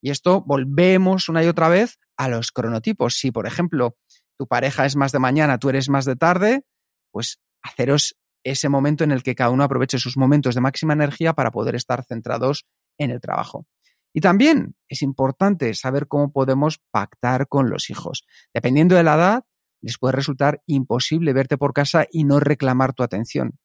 Y 0.00 0.10
esto 0.10 0.42
volvemos 0.42 1.28
una 1.28 1.42
y 1.42 1.46
otra 1.46 1.68
vez 1.68 1.98
a 2.16 2.28
los 2.28 2.52
cronotipos. 2.52 3.14
Si, 3.14 3.30
por 3.30 3.46
ejemplo, 3.46 3.96
tu 4.38 4.46
pareja 4.46 4.86
es 4.86 4.96
más 4.96 5.12
de 5.12 5.18
mañana, 5.18 5.58
tú 5.58 5.68
eres 5.68 5.88
más 5.88 6.04
de 6.04 6.16
tarde, 6.16 6.64
pues 7.10 7.40
haceros 7.62 8.16
ese 8.44 8.68
momento 8.68 9.04
en 9.04 9.10
el 9.10 9.22
que 9.22 9.34
cada 9.34 9.50
uno 9.50 9.64
aproveche 9.64 9.98
sus 9.98 10.16
momentos 10.16 10.54
de 10.54 10.60
máxima 10.60 10.92
energía 10.92 11.32
para 11.32 11.50
poder 11.50 11.74
estar 11.74 12.04
centrados 12.04 12.64
en 12.98 13.10
el 13.10 13.20
trabajo. 13.20 13.66
Y 14.14 14.20
también 14.20 14.76
es 14.88 15.02
importante 15.02 15.74
saber 15.74 16.06
cómo 16.06 16.32
podemos 16.32 16.80
pactar 16.90 17.48
con 17.48 17.68
los 17.68 17.90
hijos. 17.90 18.24
Dependiendo 18.54 18.94
de 18.94 19.02
la 19.02 19.16
edad, 19.16 19.44
les 19.82 19.98
puede 19.98 20.12
resultar 20.12 20.62
imposible 20.66 21.32
verte 21.32 21.58
por 21.58 21.72
casa 21.72 22.06
y 22.10 22.24
no 22.24 22.40
reclamar 22.40 22.94
tu 22.94 23.02
atención. 23.02 23.58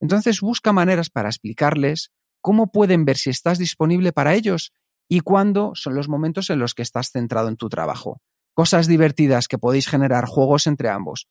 Entonces 0.00 0.40
busca 0.40 0.72
maneras 0.72 1.10
para 1.10 1.28
explicarles 1.28 2.12
cómo 2.40 2.70
pueden 2.70 3.04
ver 3.04 3.16
si 3.16 3.30
estás 3.30 3.58
disponible 3.58 4.12
para 4.12 4.34
ellos 4.34 4.72
y 5.08 5.20
cuándo 5.20 5.72
son 5.74 5.94
los 5.94 6.08
momentos 6.08 6.50
en 6.50 6.58
los 6.58 6.74
que 6.74 6.82
estás 6.82 7.10
centrado 7.10 7.48
en 7.48 7.56
tu 7.56 7.68
trabajo. 7.68 8.20
Cosas 8.54 8.86
divertidas 8.86 9.48
que 9.48 9.58
podéis 9.58 9.88
generar 9.88 10.26
juegos 10.26 10.66
entre 10.66 10.88
ambos. 10.88 11.28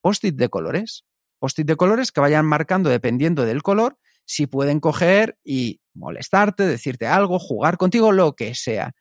Post-it 0.00 0.36
de 0.36 0.48
colores. 0.48 1.04
Post-it 1.38 1.66
de 1.66 1.76
colores 1.76 2.12
que 2.12 2.20
vayan 2.20 2.46
marcando 2.46 2.90
dependiendo 2.90 3.44
del 3.44 3.62
color 3.62 3.98
si 4.24 4.46
pueden 4.46 4.78
coger 4.78 5.38
y 5.42 5.80
molestarte, 5.94 6.66
decirte 6.66 7.06
algo, 7.06 7.38
jugar 7.38 7.78
contigo, 7.78 8.12
lo 8.12 8.36
que 8.36 8.54
sea. 8.54 8.94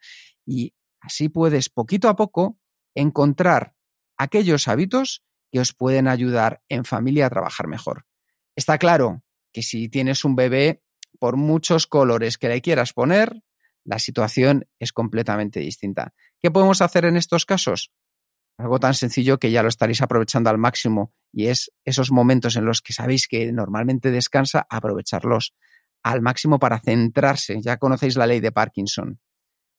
Y 0.45 0.73
así 1.01 1.27
puedes 1.27 1.69
poquito 1.69 2.07
a 2.07 2.15
poco 2.15 2.57
encontrar 2.95 3.75
aquellos 4.17 4.69
hábitos 4.69 5.23
que 5.51 5.59
os 5.59 5.73
pueden 5.73 6.07
ayudar 6.07 6.61
en 6.69 6.85
familia 6.85 7.25
a 7.25 7.29
trabajar 7.29 7.67
mejor. 7.67 8.05
Está 8.55 8.77
claro 8.77 9.23
que 9.51 9.61
si 9.63 9.89
tienes 9.89 10.23
un 10.23 10.35
bebé, 10.35 10.81
por 11.19 11.35
muchos 11.35 11.87
colores 11.87 12.37
que 12.37 12.47
le 12.47 12.61
quieras 12.61 12.93
poner, 12.93 13.41
la 13.87 13.99
situación 13.99 14.65
es 14.79 14.91
completamente 14.91 15.61
distinta. 15.61 16.13
¿Qué 16.41 16.51
podemos 16.51 16.81
hacer 16.81 17.05
en 17.05 17.15
estos 17.15 17.45
casos? 17.45 17.93
Algo 18.57 18.79
tan 18.79 18.93
sencillo 18.93 19.39
que 19.39 19.49
ya 19.49 19.63
lo 19.63 19.69
estaréis 19.69 20.01
aprovechando 20.01 20.49
al 20.49 20.57
máximo 20.57 21.13
y 21.31 21.47
es 21.47 21.71
esos 21.85 22.11
momentos 22.11 22.57
en 22.57 22.65
los 22.65 22.81
que 22.81 22.91
sabéis 22.91 23.29
que 23.29 23.51
normalmente 23.53 24.11
descansa, 24.11 24.67
aprovecharlos 24.69 25.55
al 26.03 26.21
máximo 26.21 26.59
para 26.59 26.81
centrarse. 26.81 27.61
Ya 27.61 27.77
conocéis 27.77 28.17
la 28.17 28.27
ley 28.27 28.41
de 28.41 28.51
Parkinson. 28.51 29.21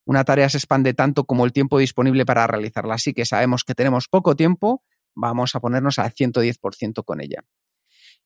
Una 0.06 0.24
tarea 0.24 0.48
se 0.48 0.56
expande 0.56 0.94
tanto 0.94 1.24
como 1.24 1.44
el 1.44 1.52
tiempo 1.52 1.78
disponible 1.78 2.24
para 2.24 2.46
realizarla, 2.46 2.94
así 2.94 3.12
que 3.12 3.26
sabemos 3.26 3.62
que 3.62 3.74
tenemos 3.74 4.08
poco 4.08 4.36
tiempo, 4.36 4.82
vamos 5.14 5.54
a 5.54 5.60
ponernos 5.60 5.98
al 5.98 6.14
110% 6.14 7.04
con 7.04 7.20
ella. 7.20 7.44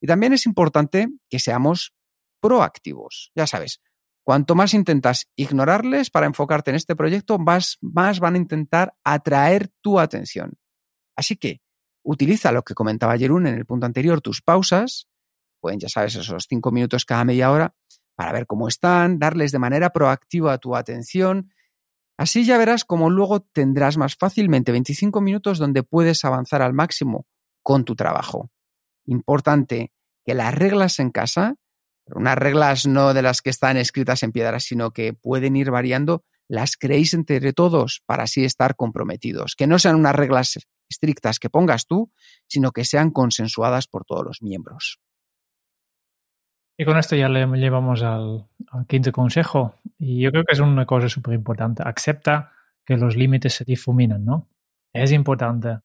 Y 0.00 0.06
también 0.06 0.32
es 0.32 0.46
importante 0.46 1.08
que 1.28 1.40
seamos 1.40 1.92
proactivos. 2.40 3.32
Ya 3.34 3.48
sabes, 3.48 3.80
cuanto 4.24 4.54
más 4.54 4.74
intentas 4.74 5.28
ignorarles 5.36 6.10
para 6.10 6.26
enfocarte 6.26 6.70
en 6.70 6.76
este 6.76 6.96
proyecto, 6.96 7.38
más, 7.38 7.78
más 7.80 8.20
van 8.20 8.34
a 8.34 8.38
intentar 8.38 8.94
atraer 9.04 9.68
tu 9.80 9.98
atención. 9.98 10.54
Así 11.16 11.36
que 11.36 11.60
utiliza 12.04 12.52
lo 12.52 12.62
que 12.62 12.74
comentaba 12.74 13.18
Jerún 13.18 13.46
en 13.46 13.54
el 13.54 13.66
punto 13.66 13.86
anterior, 13.86 14.20
tus 14.20 14.42
pausas, 14.42 15.08
pueden, 15.60 15.80
ya 15.80 15.88
sabes, 15.88 16.16
esos 16.16 16.46
cinco 16.48 16.70
minutos 16.70 17.04
cada 17.04 17.24
media 17.24 17.50
hora, 17.50 17.74
para 18.14 18.32
ver 18.32 18.46
cómo 18.46 18.68
están, 18.68 19.18
darles 19.18 19.52
de 19.52 19.58
manera 19.58 19.90
proactiva 19.90 20.58
tu 20.58 20.76
atención. 20.76 21.52
Así 22.18 22.44
ya 22.44 22.58
verás 22.58 22.84
cómo 22.84 23.10
luego 23.10 23.40
tendrás 23.40 23.96
más 23.96 24.16
fácilmente 24.16 24.72
25 24.72 25.20
minutos 25.20 25.58
donde 25.58 25.82
puedes 25.82 26.24
avanzar 26.24 26.62
al 26.62 26.74
máximo 26.74 27.26
con 27.62 27.84
tu 27.84 27.96
trabajo. 27.96 28.50
Importante 29.06 29.92
que 30.24 30.34
las 30.34 30.54
reglas 30.54 30.98
en 30.98 31.10
casa 31.10 31.56
unas 32.14 32.36
reglas 32.36 32.86
no 32.86 33.14
de 33.14 33.22
las 33.22 33.42
que 33.42 33.50
están 33.50 33.76
escritas 33.76 34.22
en 34.22 34.32
piedra, 34.32 34.60
sino 34.60 34.92
que 34.92 35.12
pueden 35.12 35.56
ir 35.56 35.70
variando, 35.70 36.24
las 36.48 36.76
creéis 36.76 37.14
entre 37.14 37.52
todos 37.52 38.02
para 38.06 38.24
así 38.24 38.44
estar 38.44 38.76
comprometidos. 38.76 39.56
Que 39.56 39.66
no 39.66 39.78
sean 39.78 39.96
unas 39.96 40.14
reglas 40.14 40.58
estrictas 40.88 41.38
que 41.38 41.50
pongas 41.50 41.86
tú, 41.86 42.12
sino 42.46 42.72
que 42.72 42.84
sean 42.84 43.10
consensuadas 43.10 43.86
por 43.86 44.04
todos 44.04 44.24
los 44.24 44.42
miembros. 44.42 45.00
Y 46.76 46.84
con 46.84 46.98
esto 46.98 47.16
ya 47.16 47.28
le 47.28 47.46
llevamos 47.58 48.02
al, 48.02 48.46
quinto 48.88 49.12
consejo. 49.12 49.76
Y 49.98 50.20
yo 50.20 50.30
creo 50.30 50.44
que 50.44 50.52
es 50.52 50.60
una 50.60 50.86
cosa 50.86 51.08
súper 51.08 51.34
importante. 51.34 51.82
Acepta 51.86 52.52
que 52.84 52.96
los 52.96 53.16
límites 53.16 53.54
se 53.54 53.64
difuminan, 53.64 54.24
¿no? 54.24 54.48
Es 54.92 55.12
importante. 55.12 55.78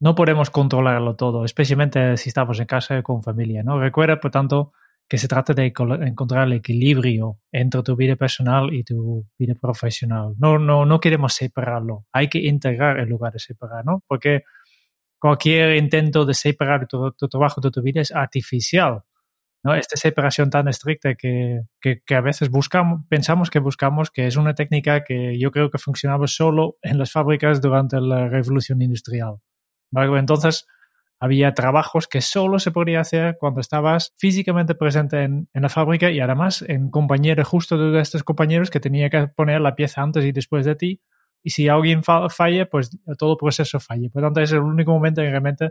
No 0.00 0.14
podemos 0.14 0.50
controlarlo 0.50 1.14
todo, 1.14 1.44
especialmente 1.44 2.16
si 2.16 2.30
estamos 2.30 2.58
en 2.58 2.66
casa 2.66 3.02
con 3.02 3.22
familia, 3.22 3.62
¿no? 3.62 3.78
Recuerda, 3.78 4.18
por 4.18 4.30
tanto, 4.30 4.72
que 5.10 5.18
se 5.18 5.26
trata 5.26 5.54
de 5.54 5.66
encontrar 5.66 6.46
el 6.46 6.52
equilibrio 6.52 7.40
entre 7.50 7.82
tu 7.82 7.96
vida 7.96 8.14
personal 8.14 8.72
y 8.72 8.84
tu 8.84 9.26
vida 9.36 9.56
profesional. 9.60 10.34
No, 10.38 10.56
no, 10.56 10.86
no 10.86 11.00
queremos 11.00 11.34
separarlo. 11.34 12.06
Hay 12.12 12.28
que 12.28 12.38
integrar 12.38 13.00
en 13.00 13.08
lugar 13.08 13.32
de 13.32 13.40
separar, 13.40 13.84
¿no? 13.84 14.04
Porque 14.06 14.44
cualquier 15.18 15.74
intento 15.74 16.24
de 16.24 16.32
separar 16.32 16.86
tu, 16.86 17.10
tu 17.10 17.28
trabajo 17.28 17.60
de 17.60 17.72
tu 17.72 17.82
vida 17.82 18.00
es 18.00 18.12
artificial. 18.12 19.02
¿no? 19.64 19.74
Esta 19.74 19.96
separación 19.96 20.48
tan 20.48 20.68
estricta 20.68 21.16
que, 21.16 21.62
que, 21.80 22.02
que, 22.06 22.14
a 22.14 22.20
veces 22.20 22.48
buscamos, 22.48 23.00
pensamos 23.08 23.50
que 23.50 23.58
buscamos, 23.58 24.12
que 24.12 24.28
es 24.28 24.36
una 24.36 24.54
técnica 24.54 25.02
que 25.02 25.36
yo 25.40 25.50
creo 25.50 25.70
que 25.72 25.78
funcionaba 25.78 26.28
solo 26.28 26.76
en 26.82 26.98
las 26.98 27.10
fábricas 27.10 27.60
durante 27.60 28.00
la 28.00 28.28
revolución 28.28 28.80
industrial. 28.80 29.38
¿vale? 29.90 30.20
Entonces, 30.20 30.68
había 31.20 31.52
trabajos 31.52 32.08
que 32.08 32.22
solo 32.22 32.58
se 32.58 32.70
podía 32.70 33.00
hacer 33.00 33.36
cuando 33.38 33.60
estabas 33.60 34.14
físicamente 34.16 34.74
presente 34.74 35.22
en, 35.22 35.48
la 35.52 35.68
fábrica 35.68 36.10
y 36.10 36.18
además 36.18 36.64
en 36.66 36.90
compañero 36.90 37.44
justo 37.44 37.76
de 37.76 38.00
estos 38.00 38.24
compañeros 38.24 38.70
que 38.70 38.80
tenía 38.80 39.10
que 39.10 39.28
poner 39.28 39.60
la 39.60 39.74
pieza 39.76 40.00
antes 40.00 40.24
y 40.24 40.32
después 40.32 40.64
de 40.64 40.76
ti. 40.76 41.02
Y 41.42 41.50
si 41.50 41.68
alguien 41.68 42.02
falla, 42.02 42.68
pues 42.70 42.90
todo 43.18 43.32
el 43.32 43.38
proceso 43.38 43.78
falla. 43.80 44.08
Por 44.10 44.22
lo 44.22 44.28
tanto, 44.28 44.40
es 44.40 44.52
el 44.52 44.60
único 44.60 44.92
momento 44.92 45.20
en 45.20 45.26
que 45.26 45.30
realmente 45.30 45.70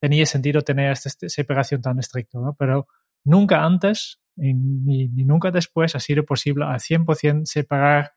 tenía 0.00 0.26
sentido 0.26 0.62
tener 0.62 0.90
esta 0.90 1.10
separación 1.28 1.80
tan 1.80 1.98
estricta. 2.00 2.38
Pero 2.58 2.88
nunca 3.24 3.64
antes 3.64 4.20
ni, 4.36 5.08
nunca 5.08 5.50
después 5.50 5.94
ha 5.94 6.00
sido 6.00 6.24
posible 6.24 6.64
al 6.64 6.80
100% 6.80 7.44
separar 7.44 8.14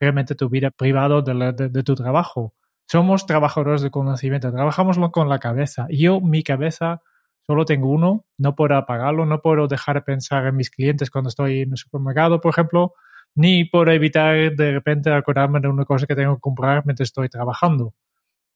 realmente 0.00 0.34
tu 0.34 0.48
vida 0.48 0.70
privada 0.70 1.22
de, 1.22 1.82
tu 1.82 1.94
trabajo. 1.94 2.54
Somos 2.90 3.24
trabajadores 3.24 3.82
de 3.82 3.92
conocimiento, 3.92 4.50
trabajamos 4.50 4.98
con 5.12 5.28
la 5.28 5.38
cabeza. 5.38 5.86
Yo, 5.90 6.20
mi 6.20 6.42
cabeza, 6.42 7.02
solo 7.46 7.64
tengo 7.64 7.88
uno, 7.88 8.26
no 8.36 8.56
puedo 8.56 8.74
apagarlo, 8.74 9.26
no 9.26 9.42
puedo 9.42 9.68
dejar 9.68 9.94
de 9.94 10.02
pensar 10.02 10.44
en 10.48 10.56
mis 10.56 10.70
clientes 10.70 11.08
cuando 11.08 11.28
estoy 11.28 11.60
en 11.60 11.70
el 11.70 11.76
supermercado, 11.76 12.40
por 12.40 12.50
ejemplo, 12.50 12.94
ni 13.36 13.64
por 13.64 13.90
evitar 13.90 14.56
de 14.56 14.72
repente 14.72 15.08
acordarme 15.12 15.60
de 15.60 15.68
una 15.68 15.84
cosa 15.84 16.04
que 16.04 16.16
tengo 16.16 16.34
que 16.34 16.40
comprar 16.40 16.82
mientras 16.84 17.10
estoy 17.10 17.28
trabajando. 17.28 17.94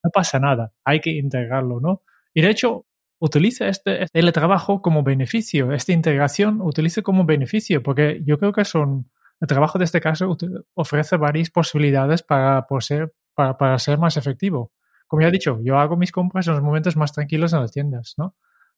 No 0.02 0.10
pasa 0.12 0.40
nada, 0.40 0.72
hay 0.84 0.98
que 0.98 1.10
integrarlo, 1.10 1.78
¿no? 1.78 2.02
Y 2.34 2.42
de 2.42 2.50
hecho, 2.50 2.86
utiliza 3.20 3.68
este, 3.68 4.02
este 4.02 4.18
teletrabajo 4.18 4.82
como 4.82 5.04
beneficio, 5.04 5.70
esta 5.70 5.92
integración 5.92 6.60
utiliza 6.60 7.02
como 7.02 7.24
beneficio, 7.24 7.84
porque 7.84 8.20
yo 8.24 8.36
creo 8.40 8.52
que 8.52 8.64
son, 8.64 9.08
el 9.40 9.46
trabajo 9.46 9.78
de 9.78 9.84
este 9.84 10.00
caso 10.00 10.36
ofrece 10.74 11.18
varias 11.18 11.50
posibilidades 11.50 12.24
para, 12.24 12.66
ser, 12.80 13.12
para, 13.34 13.78
ser 13.78 13.98
más 13.98 14.16
efectivo. 14.16 14.72
Como 15.06 15.22
ya 15.22 15.28
he 15.28 15.32
dicho, 15.32 15.60
yo 15.62 15.78
hago 15.78 15.96
mis 15.96 16.12
compras 16.12 16.46
en 16.46 16.54
los 16.54 16.62
momentos 16.62 16.96
más 16.96 17.12
tranquilos 17.12 17.52
en 17.52 17.60
las 17.60 17.72
tiendas, 17.72 18.14
¿no? 18.16 18.34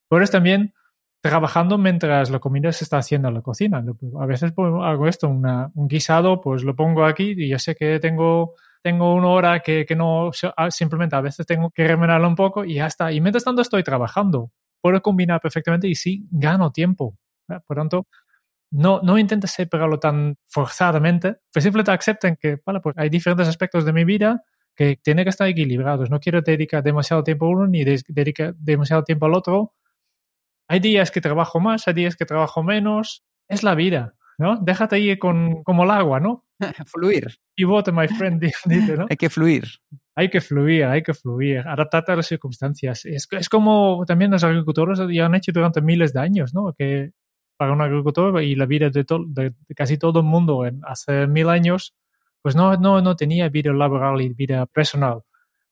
Pero 0.09 0.27
también 0.27 0.75
trabajando 1.21 1.79
mientras 1.79 2.31
la 2.31 2.39
comida 2.39 2.73
se 2.73 2.85
está 2.85 2.99
haciendo 2.99 3.29
en 3.29 3.35
la 3.35 3.43
cocina. 3.43 3.85
A 4.21 4.27
veces 4.27 4.53
hago 4.57 5.09
esto, 5.09 5.29
un 5.29 5.89
guisado, 5.89 6.41
pues 6.41 6.63
lo 6.63 6.77
pongo 6.77 7.05
aquí 7.05 7.35
y 7.37 7.49
ya 7.49 7.59
sé 7.59 7.75
que 7.75 7.99
tengo, 8.01 8.55
tengo 8.83 9.15
una 9.15 9.29
hora 9.29 9.61
que, 9.61 9.85
que, 9.87 9.97
no, 9.97 10.31
ah, 10.57 10.71
simplemente 10.71 11.17
a 11.17 11.21
veces 11.21 11.47
tengo 11.47 11.71
que 11.71 11.87
remenarlo 11.87 12.29
un 12.29 12.37
poco 12.37 12.65
y 12.65 12.75
ya 12.75 12.87
está. 12.87 13.13
Y 13.13 13.21
mientras 13.21 13.45
tanto 13.45 13.63
estoy 13.63 13.83
trabajando. 13.83 14.51
Puedo 14.81 15.03
combinar 15.03 15.41
perfectamente 15.41 15.89
y 15.89 15.97
sí 15.97 16.29
gano 16.31 16.71
tiempo. 16.71 17.17
Por 17.67 17.77
tanto, 17.77 18.07
no, 18.71 19.01
no 19.03 19.19
intentes 19.19 19.53
separarlo 19.53 19.99
tan 19.99 20.37
forzadamente, 20.47 21.37
pues 21.53 21.63
simplemente 21.63 21.93
acepten 21.93 22.37
que 22.37 22.59
vale, 22.65 22.81
pues 22.81 22.97
hay 22.99 23.09
diferentes 23.09 23.49
aspectos 23.49 23.85
de 23.85 23.93
mi 23.93 24.05
vida 24.05 24.43
que 24.75 24.97
tienen 24.97 25.25
que 25.25 25.31
estar 25.31 25.49
equilibrados. 25.49 26.11
No 26.11 26.21
quiero 26.21 26.43
dedicar 26.43 26.83
demasiado 26.83 27.25
tiempo 27.25 27.47
a 27.47 27.51
uno 27.51 27.67
ni 27.67 27.85
dedicar 27.85 28.55
demasiado 28.57 29.05
tiempo 29.05 29.27
al 29.27 29.35
otro 29.35 29.73
hay 30.69 30.81
días 30.81 31.11
que 31.11 31.21
trabajo 31.21 31.61
más, 31.61 31.87
hay 31.87 31.95
días 31.95 32.17
que 32.17 32.27
trabajo 32.27 32.63
menos. 32.63 33.25
Es 33.49 33.63
la 33.63 33.75
vida, 33.75 34.15
¿no? 34.39 34.59
Déjate 34.61 34.99
ir 34.99 35.19
con, 35.19 35.63
como 35.63 35.85
el 35.85 35.91
agua, 35.91 36.21
¿no? 36.21 36.45
fluir. 36.87 37.39
Y 37.55 37.65
vote, 37.65 37.93
my 37.93 38.09
friend, 38.09 38.41
dice, 38.41 38.97
¿no? 38.97 39.07
hay 39.11 39.17
que 39.17 39.31
fluir. 39.31 39.65
Hay 40.17 40.31
que 40.31 40.41
fluir, 40.41 40.85
hay 40.85 41.03
que 41.03 41.13
fluir, 41.13 41.59
adaptarte 41.59 42.13
a 42.13 42.17
las 42.17 42.27
circunstancias. 42.27 43.05
Es, 43.05 43.29
es 43.31 43.49
como 43.49 44.03
también 44.07 44.31
los 44.31 44.43
agricultores 44.43 44.99
ya 45.13 45.27
han 45.27 45.35
hecho 45.35 45.53
durante 45.53 45.83
miles 45.83 46.13
de 46.15 46.21
años, 46.21 46.55
¿no? 46.55 46.73
Que 46.73 47.13
para 47.57 47.73
un 47.73 47.81
agricultor 47.81 48.43
y 48.43 48.55
la 48.55 48.67
vida 48.67 48.91
de, 48.91 49.05
de, 49.29 49.55
casi 49.75 49.99
todo 49.99 50.21
el 50.21 50.27
mundo 50.27 50.67
en, 50.67 50.81
hace 50.85 51.27
mil 51.27 51.49
años, 51.49 51.95
pues 52.43 52.57
no, 52.57 52.77
no, 52.77 53.01
no 53.01 53.17
tenía 53.17 53.49
vida 53.49 53.73
laboral 53.73 54.21
y 54.21 54.29
vida 54.31 54.67
personal. 54.67 55.23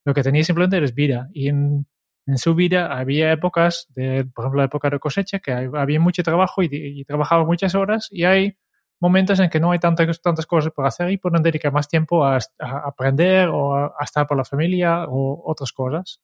Lo 0.04 0.14
que 0.14 0.22
tenía 0.22 0.44
simplemente 0.44 0.76
era 0.76 0.86
vida. 0.94 1.28
Y 1.32 1.48
en 1.48 1.86
en 2.26 2.38
su 2.38 2.54
vida 2.54 2.96
había 2.96 3.32
épocas, 3.32 3.86
de, 3.94 4.24
por 4.24 4.44
ejemplo, 4.44 4.58
la 4.60 4.66
época 4.66 4.88
de 4.88 4.98
cosecha, 4.98 5.40
que 5.40 5.52
había 5.52 6.00
mucho 6.00 6.22
trabajo 6.22 6.62
y, 6.62 7.04
trabajaba 7.04 7.44
muchas 7.44 7.74
horas 7.74 8.08
y 8.10 8.24
hay 8.24 8.56
momentos 9.00 9.38
en 9.40 9.50
que 9.50 9.60
no 9.60 9.72
hay 9.72 9.78
tantas, 9.78 10.22
tantas 10.22 10.46
cosas 10.46 10.72
por 10.72 10.86
hacer 10.86 11.10
y 11.10 11.18
pueden 11.18 11.42
dedicar 11.42 11.72
más 11.72 11.88
tiempo 11.88 12.24
a, 12.24 12.38
aprender 12.58 13.48
o 13.48 13.74
a, 13.74 13.94
estar 14.02 14.26
por 14.26 14.38
la 14.38 14.44
familia 14.44 15.04
o 15.06 15.42
otras 15.44 15.72
cosas. 15.72 16.20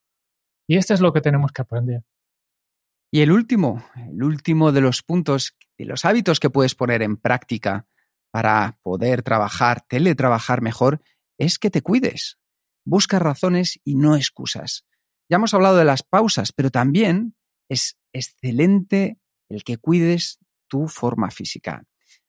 Y 0.66 0.77
esto 0.77 0.94
es 0.94 1.01
lo 1.01 1.12
que 1.12 1.20
tenemos 1.20 1.53
que 1.53 1.62
aprender. 1.62 2.03
Y 3.11 3.23
el 3.23 3.33
último, 3.33 3.85
el 3.96 4.23
último 4.23 4.70
de 4.70 4.81
los 4.81 5.03
puntos, 5.03 5.57
de 5.77 5.85
los 5.85 6.05
hábitos 6.05 6.38
que 6.38 6.51
puedes 6.51 6.75
poner 6.75 7.03
en 7.03 7.16
práctica 7.16 7.87
para 8.31 8.79
poder 8.83 9.23
trabajar, 9.23 9.83
teletrabajar 9.88 10.62
mejor, 10.62 11.03
es 11.37 11.59
que 11.59 11.70
te 11.70 11.83
cuides. 11.83 12.38
Busca 12.85 13.18
razones 13.18 13.81
y 13.85 13.96
no 13.96 14.14
excusas. 14.14 14.87
Ya 15.29 15.37
hemos 15.37 15.55
hablado 15.55 15.77
de 15.77 15.85
las 15.85 16.03
pausas, 16.03 16.53
pero 16.53 16.70
también 16.70 17.35
es 17.68 17.99
excelente 18.12 19.18
el 19.49 19.64
que 19.64 19.77
cuides 19.77 20.38
tu 20.68 20.87
forma 20.87 21.31
física. 21.31 21.85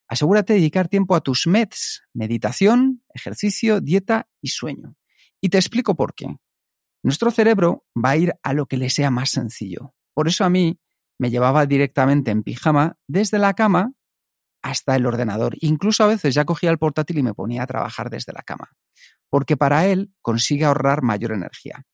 Asegúrate 0.07 0.53
de 0.53 0.59
dedicar 0.59 0.87
tiempo 0.87 1.15
a 1.15 1.21
tus 1.21 1.47
MEDs, 1.47 2.03
meditación, 2.13 3.03
ejercicio, 3.13 3.81
dieta 3.81 4.27
y 4.41 4.49
sueño. 4.49 4.95
Y 5.39 5.49
te 5.49 5.57
explico 5.57 5.95
por 5.95 6.15
qué. 6.15 6.27
Nuestro 7.03 7.31
cerebro 7.31 7.85
va 7.95 8.11
a 8.11 8.17
ir 8.17 8.33
a 8.43 8.53
lo 8.53 8.65
que 8.65 8.77
le 8.77 8.89
sea 8.89 9.09
más 9.09 9.29
sencillo. 9.29 9.93
Por 10.13 10.27
eso 10.27 10.43
a 10.43 10.49
mí 10.49 10.79
me 11.17 11.29
llevaba 11.29 11.65
directamente 11.65 12.31
en 12.31 12.43
pijama 12.43 12.97
desde 13.07 13.37
la 13.39 13.53
cama 13.53 13.93
hasta 14.61 14.95
el 14.95 15.05
ordenador. 15.05 15.55
Incluso 15.59 16.03
a 16.03 16.07
veces 16.07 16.33
ya 16.33 16.45
cogía 16.45 16.71
el 16.71 16.77
portátil 16.77 17.17
y 17.19 17.23
me 17.23 17.33
ponía 17.33 17.63
a 17.63 17.67
trabajar 17.67 18.09
desde 18.09 18.33
la 18.33 18.41
cama. 18.41 18.71
Porque 19.29 19.57
para 19.57 19.87
él 19.87 20.13
consigue 20.21 20.65
ahorrar 20.65 21.01
mayor 21.01 21.31
energía. 21.31 21.85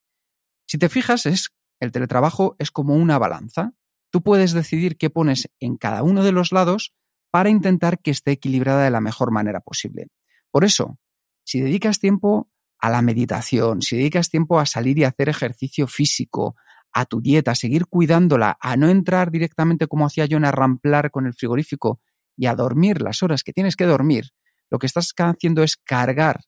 Si 0.65 0.77
te 0.77 0.89
fijas, 0.89 1.25
es, 1.25 1.49
el 1.79 1.91
teletrabajo 1.91 2.55
es 2.59 2.71
como 2.71 2.95
una 2.95 3.17
balanza. 3.17 3.73
Tú 4.09 4.21
puedes 4.21 4.53
decidir 4.53 4.97
qué 4.97 5.09
pones 5.09 5.49
en 5.59 5.77
cada 5.77 6.03
uno 6.03 6.23
de 6.23 6.31
los 6.31 6.51
lados 6.51 6.93
para 7.31 7.49
intentar 7.49 7.99
que 7.99 8.11
esté 8.11 8.31
equilibrada 8.31 8.83
de 8.83 8.91
la 8.91 9.01
mejor 9.01 9.31
manera 9.31 9.59
posible. 9.59 10.07
Por 10.51 10.63
eso, 10.63 10.97
si 11.43 11.61
dedicas 11.61 11.99
tiempo 11.99 12.49
a 12.79 12.89
la 12.89 13.01
meditación, 13.01 13.81
si 13.81 13.97
dedicas 13.97 14.29
tiempo 14.29 14.59
a 14.59 14.65
salir 14.65 14.97
y 14.97 15.03
hacer 15.03 15.29
ejercicio 15.29 15.87
físico, 15.87 16.55
a 16.93 17.05
tu 17.05 17.21
dieta, 17.21 17.51
a 17.51 17.55
seguir 17.55 17.87
cuidándola, 17.87 18.57
a 18.59 18.77
no 18.77 18.89
entrar 18.89 19.31
directamente 19.31 19.87
como 19.87 20.05
hacía 20.05 20.25
yo 20.25 20.37
en 20.37 20.45
arramplar 20.45 21.11
con 21.11 21.25
el 21.25 21.33
frigorífico 21.33 22.01
y 22.35 22.45
a 22.45 22.55
dormir 22.55 23.01
las 23.01 23.23
horas 23.23 23.43
que 23.43 23.53
tienes 23.53 23.75
que 23.75 23.85
dormir, 23.85 24.31
lo 24.69 24.79
que 24.79 24.87
estás 24.87 25.13
haciendo 25.17 25.63
es 25.63 25.77
cargar, 25.77 26.41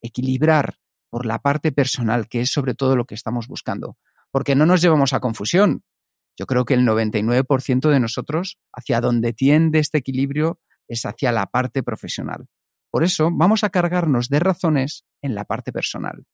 equilibrar 0.00 0.76
por 1.10 1.26
la 1.26 1.38
parte 1.38 1.72
personal, 1.72 2.28
que 2.28 2.40
es 2.40 2.50
sobre 2.50 2.74
todo 2.74 2.96
lo 2.96 3.04
que 3.04 3.14
estamos 3.14 3.48
buscando. 3.48 3.96
Porque 4.30 4.54
no 4.54 4.66
nos 4.66 4.82
llevamos 4.82 5.12
a 5.12 5.20
confusión. 5.20 5.84
Yo 6.36 6.46
creo 6.46 6.64
que 6.64 6.74
el 6.74 6.86
99% 6.86 7.90
de 7.90 8.00
nosotros, 8.00 8.58
hacia 8.72 9.00
donde 9.00 9.32
tiende 9.32 9.78
este 9.78 9.98
equilibrio, 9.98 10.60
es 10.86 11.04
hacia 11.04 11.32
la 11.32 11.46
parte 11.46 11.82
profesional. 11.82 12.46
Por 12.90 13.04
eso 13.04 13.30
vamos 13.32 13.64
a 13.64 13.70
cargarnos 13.70 14.28
de 14.28 14.40
razones 14.40 15.04
en 15.22 15.34
la 15.34 15.44
parte 15.44 15.72
personal. 15.72 16.26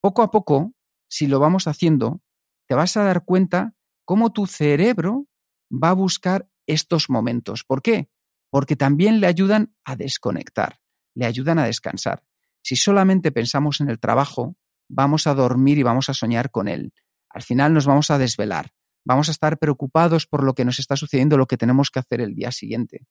Poco 0.00 0.22
a 0.22 0.30
poco, 0.30 0.72
si 1.08 1.26
lo 1.26 1.38
vamos 1.38 1.68
haciendo, 1.68 2.20
te 2.66 2.74
vas 2.74 2.96
a 2.96 3.04
dar 3.04 3.24
cuenta 3.24 3.74
cómo 4.04 4.32
tu 4.32 4.46
cerebro 4.46 5.26
va 5.70 5.90
a 5.90 5.94
buscar 5.94 6.48
estos 6.66 7.10
momentos. 7.10 7.64
¿Por 7.64 7.82
qué? 7.82 8.08
Porque 8.50 8.76
también 8.76 9.20
le 9.20 9.26
ayudan 9.26 9.74
a 9.84 9.96
desconectar, 9.96 10.80
le 11.14 11.26
ayudan 11.26 11.58
a 11.58 11.66
descansar. 11.66 12.24
Si 12.62 12.76
solamente 12.76 13.32
pensamos 13.32 13.80
en 13.80 13.90
el 13.90 14.00
trabajo, 14.00 14.56
vamos 14.88 15.26
a 15.26 15.34
dormir 15.34 15.78
y 15.78 15.82
vamos 15.82 16.08
a 16.08 16.14
soñar 16.14 16.50
con 16.50 16.68
él. 16.68 16.92
Al 17.28 17.42
final 17.42 17.74
nos 17.74 17.86
vamos 17.86 18.10
a 18.10 18.18
desvelar, 18.18 18.70
vamos 19.04 19.28
a 19.28 19.32
estar 19.32 19.58
preocupados 19.58 20.26
por 20.26 20.44
lo 20.44 20.54
que 20.54 20.64
nos 20.64 20.78
está 20.78 20.96
sucediendo, 20.96 21.36
lo 21.36 21.46
que 21.46 21.56
tenemos 21.56 21.90
que 21.90 21.98
hacer 21.98 22.20
el 22.20 22.34
día 22.34 22.52
siguiente. 22.52 23.06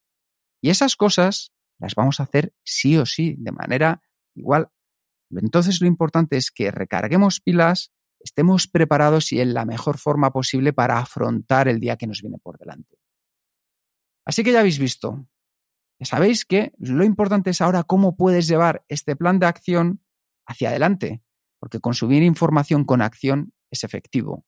Y 0.62 0.70
esas 0.70 0.96
cosas 0.96 1.52
las 1.78 1.96
vamos 1.96 2.20
a 2.20 2.24
hacer 2.24 2.54
sí 2.64 2.98
o 2.98 3.06
sí, 3.06 3.36
de 3.38 3.52
manera 3.52 4.02
igual. 4.34 4.70
Entonces 5.30 5.82
lo 5.82 5.88
importante 5.88 6.38
es 6.38 6.52
que 6.52 6.72
recarguemos 6.72 7.42
pilas, 7.42 7.92
estemos 8.24 8.68
preparados 8.68 9.32
y 9.32 9.42
en 9.42 9.54
la 9.54 9.66
mejor 9.66 9.98
forma 9.98 10.32
posible 10.32 10.74
para 10.74 10.98
afrontar 10.98 11.68
el 11.68 11.80
día 11.80 11.98
que 11.98 12.08
nos 12.08 12.22
viene 12.22 12.38
por 12.40 12.58
delante. 12.58 12.98
Así 14.26 14.44
que 14.44 14.54
ya 14.54 14.62
habéis 14.62 14.80
visto, 14.80 15.28
sabéis 16.02 16.46
que 16.46 16.74
lo 16.80 17.04
importante 17.04 17.50
es 17.50 17.62
ahora 17.62 17.84
cómo 17.84 18.16
puedes 18.16 18.48
llevar 18.48 18.84
este 18.88 19.16
plan 19.16 19.40
de 19.40 19.46
acción 19.46 20.02
hacia 20.46 20.70
adelante, 20.70 21.22
porque 21.60 21.80
consumir 21.80 22.24
información 22.24 22.86
con 22.86 23.02
acción 23.02 23.54
es 23.72 23.84
efectivo. 23.84 24.46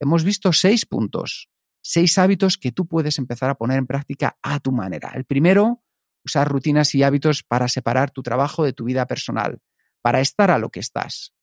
Hemos 0.00 0.24
visto 0.24 0.52
seis 0.52 0.86
puntos, 0.86 1.50
seis 1.82 2.18
hábitos 2.18 2.56
que 2.56 2.72
tú 2.72 2.86
puedes 2.86 3.18
empezar 3.18 3.50
a 3.50 3.56
poner 3.56 3.78
en 3.78 3.86
práctica 3.86 4.38
a 4.42 4.60
tu 4.60 4.72
manera. 4.72 5.12
El 5.14 5.24
primero, 5.24 5.82
usar 6.24 6.48
rutinas 6.48 6.94
y 6.94 7.02
hábitos 7.02 7.42
para 7.42 7.68
separar 7.68 8.10
tu 8.10 8.22
trabajo 8.22 8.64
de 8.64 8.72
tu 8.72 8.84
vida 8.84 9.06
personal, 9.06 9.60
para 10.02 10.20
estar 10.20 10.50
a 10.50 10.58
lo 10.58 10.70
que 10.70 10.80
estás. 10.80 11.34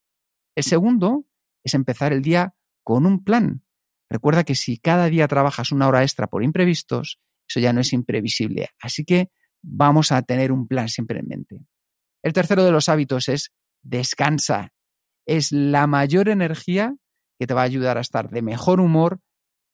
El 0.55 0.63
segundo 0.63 1.25
es 1.65 1.73
empezar 1.73 2.13
el 2.13 2.21
día 2.21 2.55
con 2.83 3.05
un 3.05 3.23
plan. 3.23 3.65
Recuerda 4.09 4.43
que 4.43 4.55
si 4.55 4.77
cada 4.77 5.07
día 5.07 5.27
trabajas 5.27 5.71
una 5.71 5.87
hora 5.87 6.03
extra 6.03 6.27
por 6.27 6.43
imprevistos, 6.43 7.19
eso 7.49 7.59
ya 7.59 7.73
no 7.73 7.81
es 7.81 7.91
imprevisible. 7.91 8.69
Así 8.79 9.03
que 9.03 9.31
vamos 9.61 10.11
a 10.11 10.21
tener 10.21 10.51
un 10.51 10.67
plan 10.67 10.87
siempre 10.87 11.19
en 11.19 11.27
mente. 11.27 11.65
El 12.23 12.33
tercero 12.33 12.63
de 12.63 12.71
los 12.71 12.87
hábitos 12.87 13.27
es 13.27 13.51
descansa. 13.81 14.73
Es 15.25 15.51
la 15.51 15.87
mayor 15.87 16.29
energía 16.29 16.95
que 17.39 17.47
te 17.47 17.53
va 17.53 17.61
a 17.61 17.65
ayudar 17.65 17.97
a 17.97 18.01
estar 18.01 18.29
de 18.29 18.43
mejor 18.43 18.79
humor, 18.79 19.19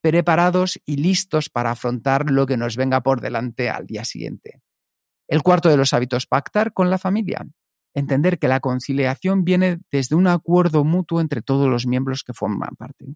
preparados 0.01 0.79
y 0.85 0.95
listos 0.95 1.49
para 1.49 1.71
afrontar 1.71 2.31
lo 2.31 2.47
que 2.47 2.57
nos 2.57 2.77
venga 2.77 3.01
por 3.01 3.21
delante 3.21 3.69
al 3.69 3.85
día 3.85 4.05
siguiente. 4.05 4.61
El 5.27 5.43
cuarto 5.43 5.69
de 5.69 5.77
los 5.77 5.93
hábitos, 5.93 6.25
pactar 6.25 6.73
con 6.73 6.89
la 6.89 6.97
familia. 6.97 7.45
Entender 7.93 8.39
que 8.39 8.47
la 8.47 8.59
conciliación 8.59 9.43
viene 9.43 9.79
desde 9.91 10.15
un 10.15 10.27
acuerdo 10.27 10.83
mutuo 10.83 11.19
entre 11.19 11.41
todos 11.41 11.69
los 11.69 11.85
miembros 11.85 12.23
que 12.23 12.33
forman 12.33 12.75
parte. 12.77 13.15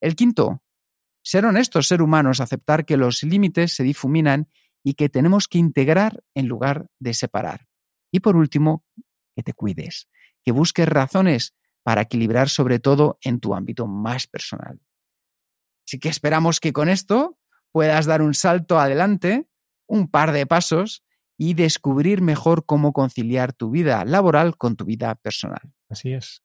El 0.00 0.14
quinto, 0.14 0.62
ser 1.22 1.46
honestos, 1.46 1.88
ser 1.88 2.02
humanos, 2.02 2.40
aceptar 2.40 2.84
que 2.84 2.96
los 2.96 3.22
límites 3.22 3.74
se 3.74 3.82
difuminan 3.82 4.48
y 4.84 4.94
que 4.94 5.08
tenemos 5.08 5.48
que 5.48 5.58
integrar 5.58 6.22
en 6.34 6.46
lugar 6.46 6.86
de 7.00 7.14
separar. 7.14 7.66
Y 8.12 8.20
por 8.20 8.36
último, 8.36 8.84
que 9.34 9.42
te 9.42 9.54
cuides, 9.54 10.08
que 10.44 10.52
busques 10.52 10.88
razones 10.88 11.54
para 11.82 12.02
equilibrar 12.02 12.48
sobre 12.48 12.78
todo 12.78 13.18
en 13.22 13.40
tu 13.40 13.54
ámbito 13.54 13.86
más 13.86 14.26
personal. 14.26 14.80
Así 15.86 15.98
que 15.98 16.08
esperamos 16.08 16.60
que 16.60 16.72
con 16.72 16.88
esto 16.88 17.38
puedas 17.72 18.06
dar 18.06 18.22
un 18.22 18.34
salto 18.34 18.78
adelante, 18.78 19.48
un 19.86 20.10
par 20.10 20.32
de 20.32 20.46
pasos 20.46 21.03
y 21.36 21.54
descubrir 21.54 22.22
mejor 22.22 22.64
cómo 22.64 22.92
conciliar 22.92 23.52
tu 23.52 23.70
vida 23.70 24.04
laboral 24.04 24.56
con 24.56 24.76
tu 24.76 24.84
vida 24.84 25.14
personal. 25.16 25.72
Así 25.88 26.12
es. 26.12 26.42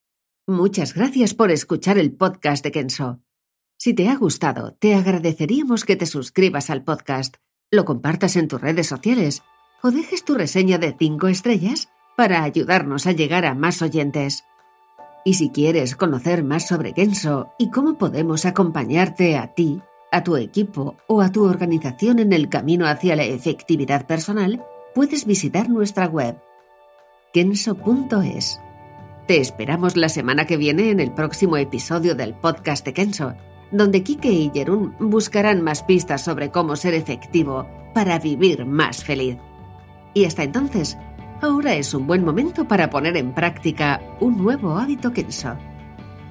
Muchas 0.47 0.93
gracias 0.93 1.33
por 1.33 1.51
escuchar 1.51 1.97
el 1.99 2.11
podcast 2.11 2.63
de 2.63 2.71
Kenso. 2.71 3.19
Si 3.77 3.93
te 3.93 4.09
ha 4.09 4.15
gustado, 4.15 4.73
te 4.73 4.95
agradeceríamos 4.95 5.85
que 5.85 5.95
te 5.95 6.05
suscribas 6.05 6.69
al 6.69 6.83
podcast, 6.83 7.35
lo 7.71 7.85
compartas 7.85 8.35
en 8.35 8.47
tus 8.47 8.59
redes 8.59 8.87
sociales 8.87 9.43
o 9.83 9.91
dejes 9.91 10.25
tu 10.25 10.35
reseña 10.35 10.77
de 10.77 10.95
5 10.97 11.27
estrellas 11.27 11.89
para 12.17 12.43
ayudarnos 12.43 13.07
a 13.07 13.11
llegar 13.11 13.45
a 13.45 13.53
más 13.53 13.81
oyentes. 13.81 14.43
Y 15.23 15.35
si 15.35 15.51
quieres 15.51 15.95
conocer 15.95 16.43
más 16.43 16.67
sobre 16.67 16.93
Kenso 16.93 17.53
y 17.57 17.69
cómo 17.69 17.97
podemos 17.97 18.45
acompañarte 18.45 19.37
a 19.37 19.53
ti, 19.53 19.81
a 20.11 20.23
tu 20.23 20.35
equipo 20.35 20.97
o 21.07 21.21
a 21.21 21.31
tu 21.31 21.45
organización 21.45 22.19
en 22.19 22.33
el 22.33 22.49
camino 22.49 22.87
hacia 22.87 23.15
la 23.15 23.23
efectividad 23.23 24.07
personal, 24.07 24.65
puedes 24.99 25.25
visitar 25.25 25.69
nuestra 25.69 26.07
web 26.07 26.35
kenso.es. 27.31 28.59
Te 29.29 29.39
esperamos 29.39 29.95
la 29.95 30.09
semana 30.09 30.43
que 30.43 30.57
viene 30.57 30.89
en 30.89 30.99
el 30.99 31.13
próximo 31.13 31.55
episodio 31.55 32.15
del 32.15 32.33
podcast 32.33 32.83
de 32.83 32.91
Kenso, 32.91 33.33
donde 33.71 34.03
Kike 34.03 34.29
y 34.29 34.51
Jerún 34.53 34.93
buscarán 34.99 35.61
más 35.61 35.83
pistas 35.83 36.21
sobre 36.21 36.51
cómo 36.51 36.75
ser 36.75 36.95
efectivo 36.95 37.65
para 37.93 38.19
vivir 38.19 38.65
más 38.65 39.05
feliz. 39.05 39.37
Y 40.13 40.25
hasta 40.25 40.43
entonces, 40.43 40.97
ahora 41.41 41.75
es 41.75 41.93
un 41.93 42.05
buen 42.05 42.25
momento 42.25 42.67
para 42.67 42.89
poner 42.89 43.15
en 43.15 43.33
práctica 43.33 44.01
un 44.19 44.37
nuevo 44.37 44.77
hábito 44.77 45.13
Kenso. 45.13 45.55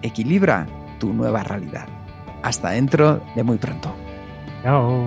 Equilibra 0.02 0.66
tu 1.00 1.14
nueva 1.14 1.42
realidad. 1.42 1.88
Hasta 2.42 2.72
dentro 2.72 3.22
de 3.34 3.42
muy 3.42 3.56
pronto. 3.56 3.94
Chao. 4.62 5.06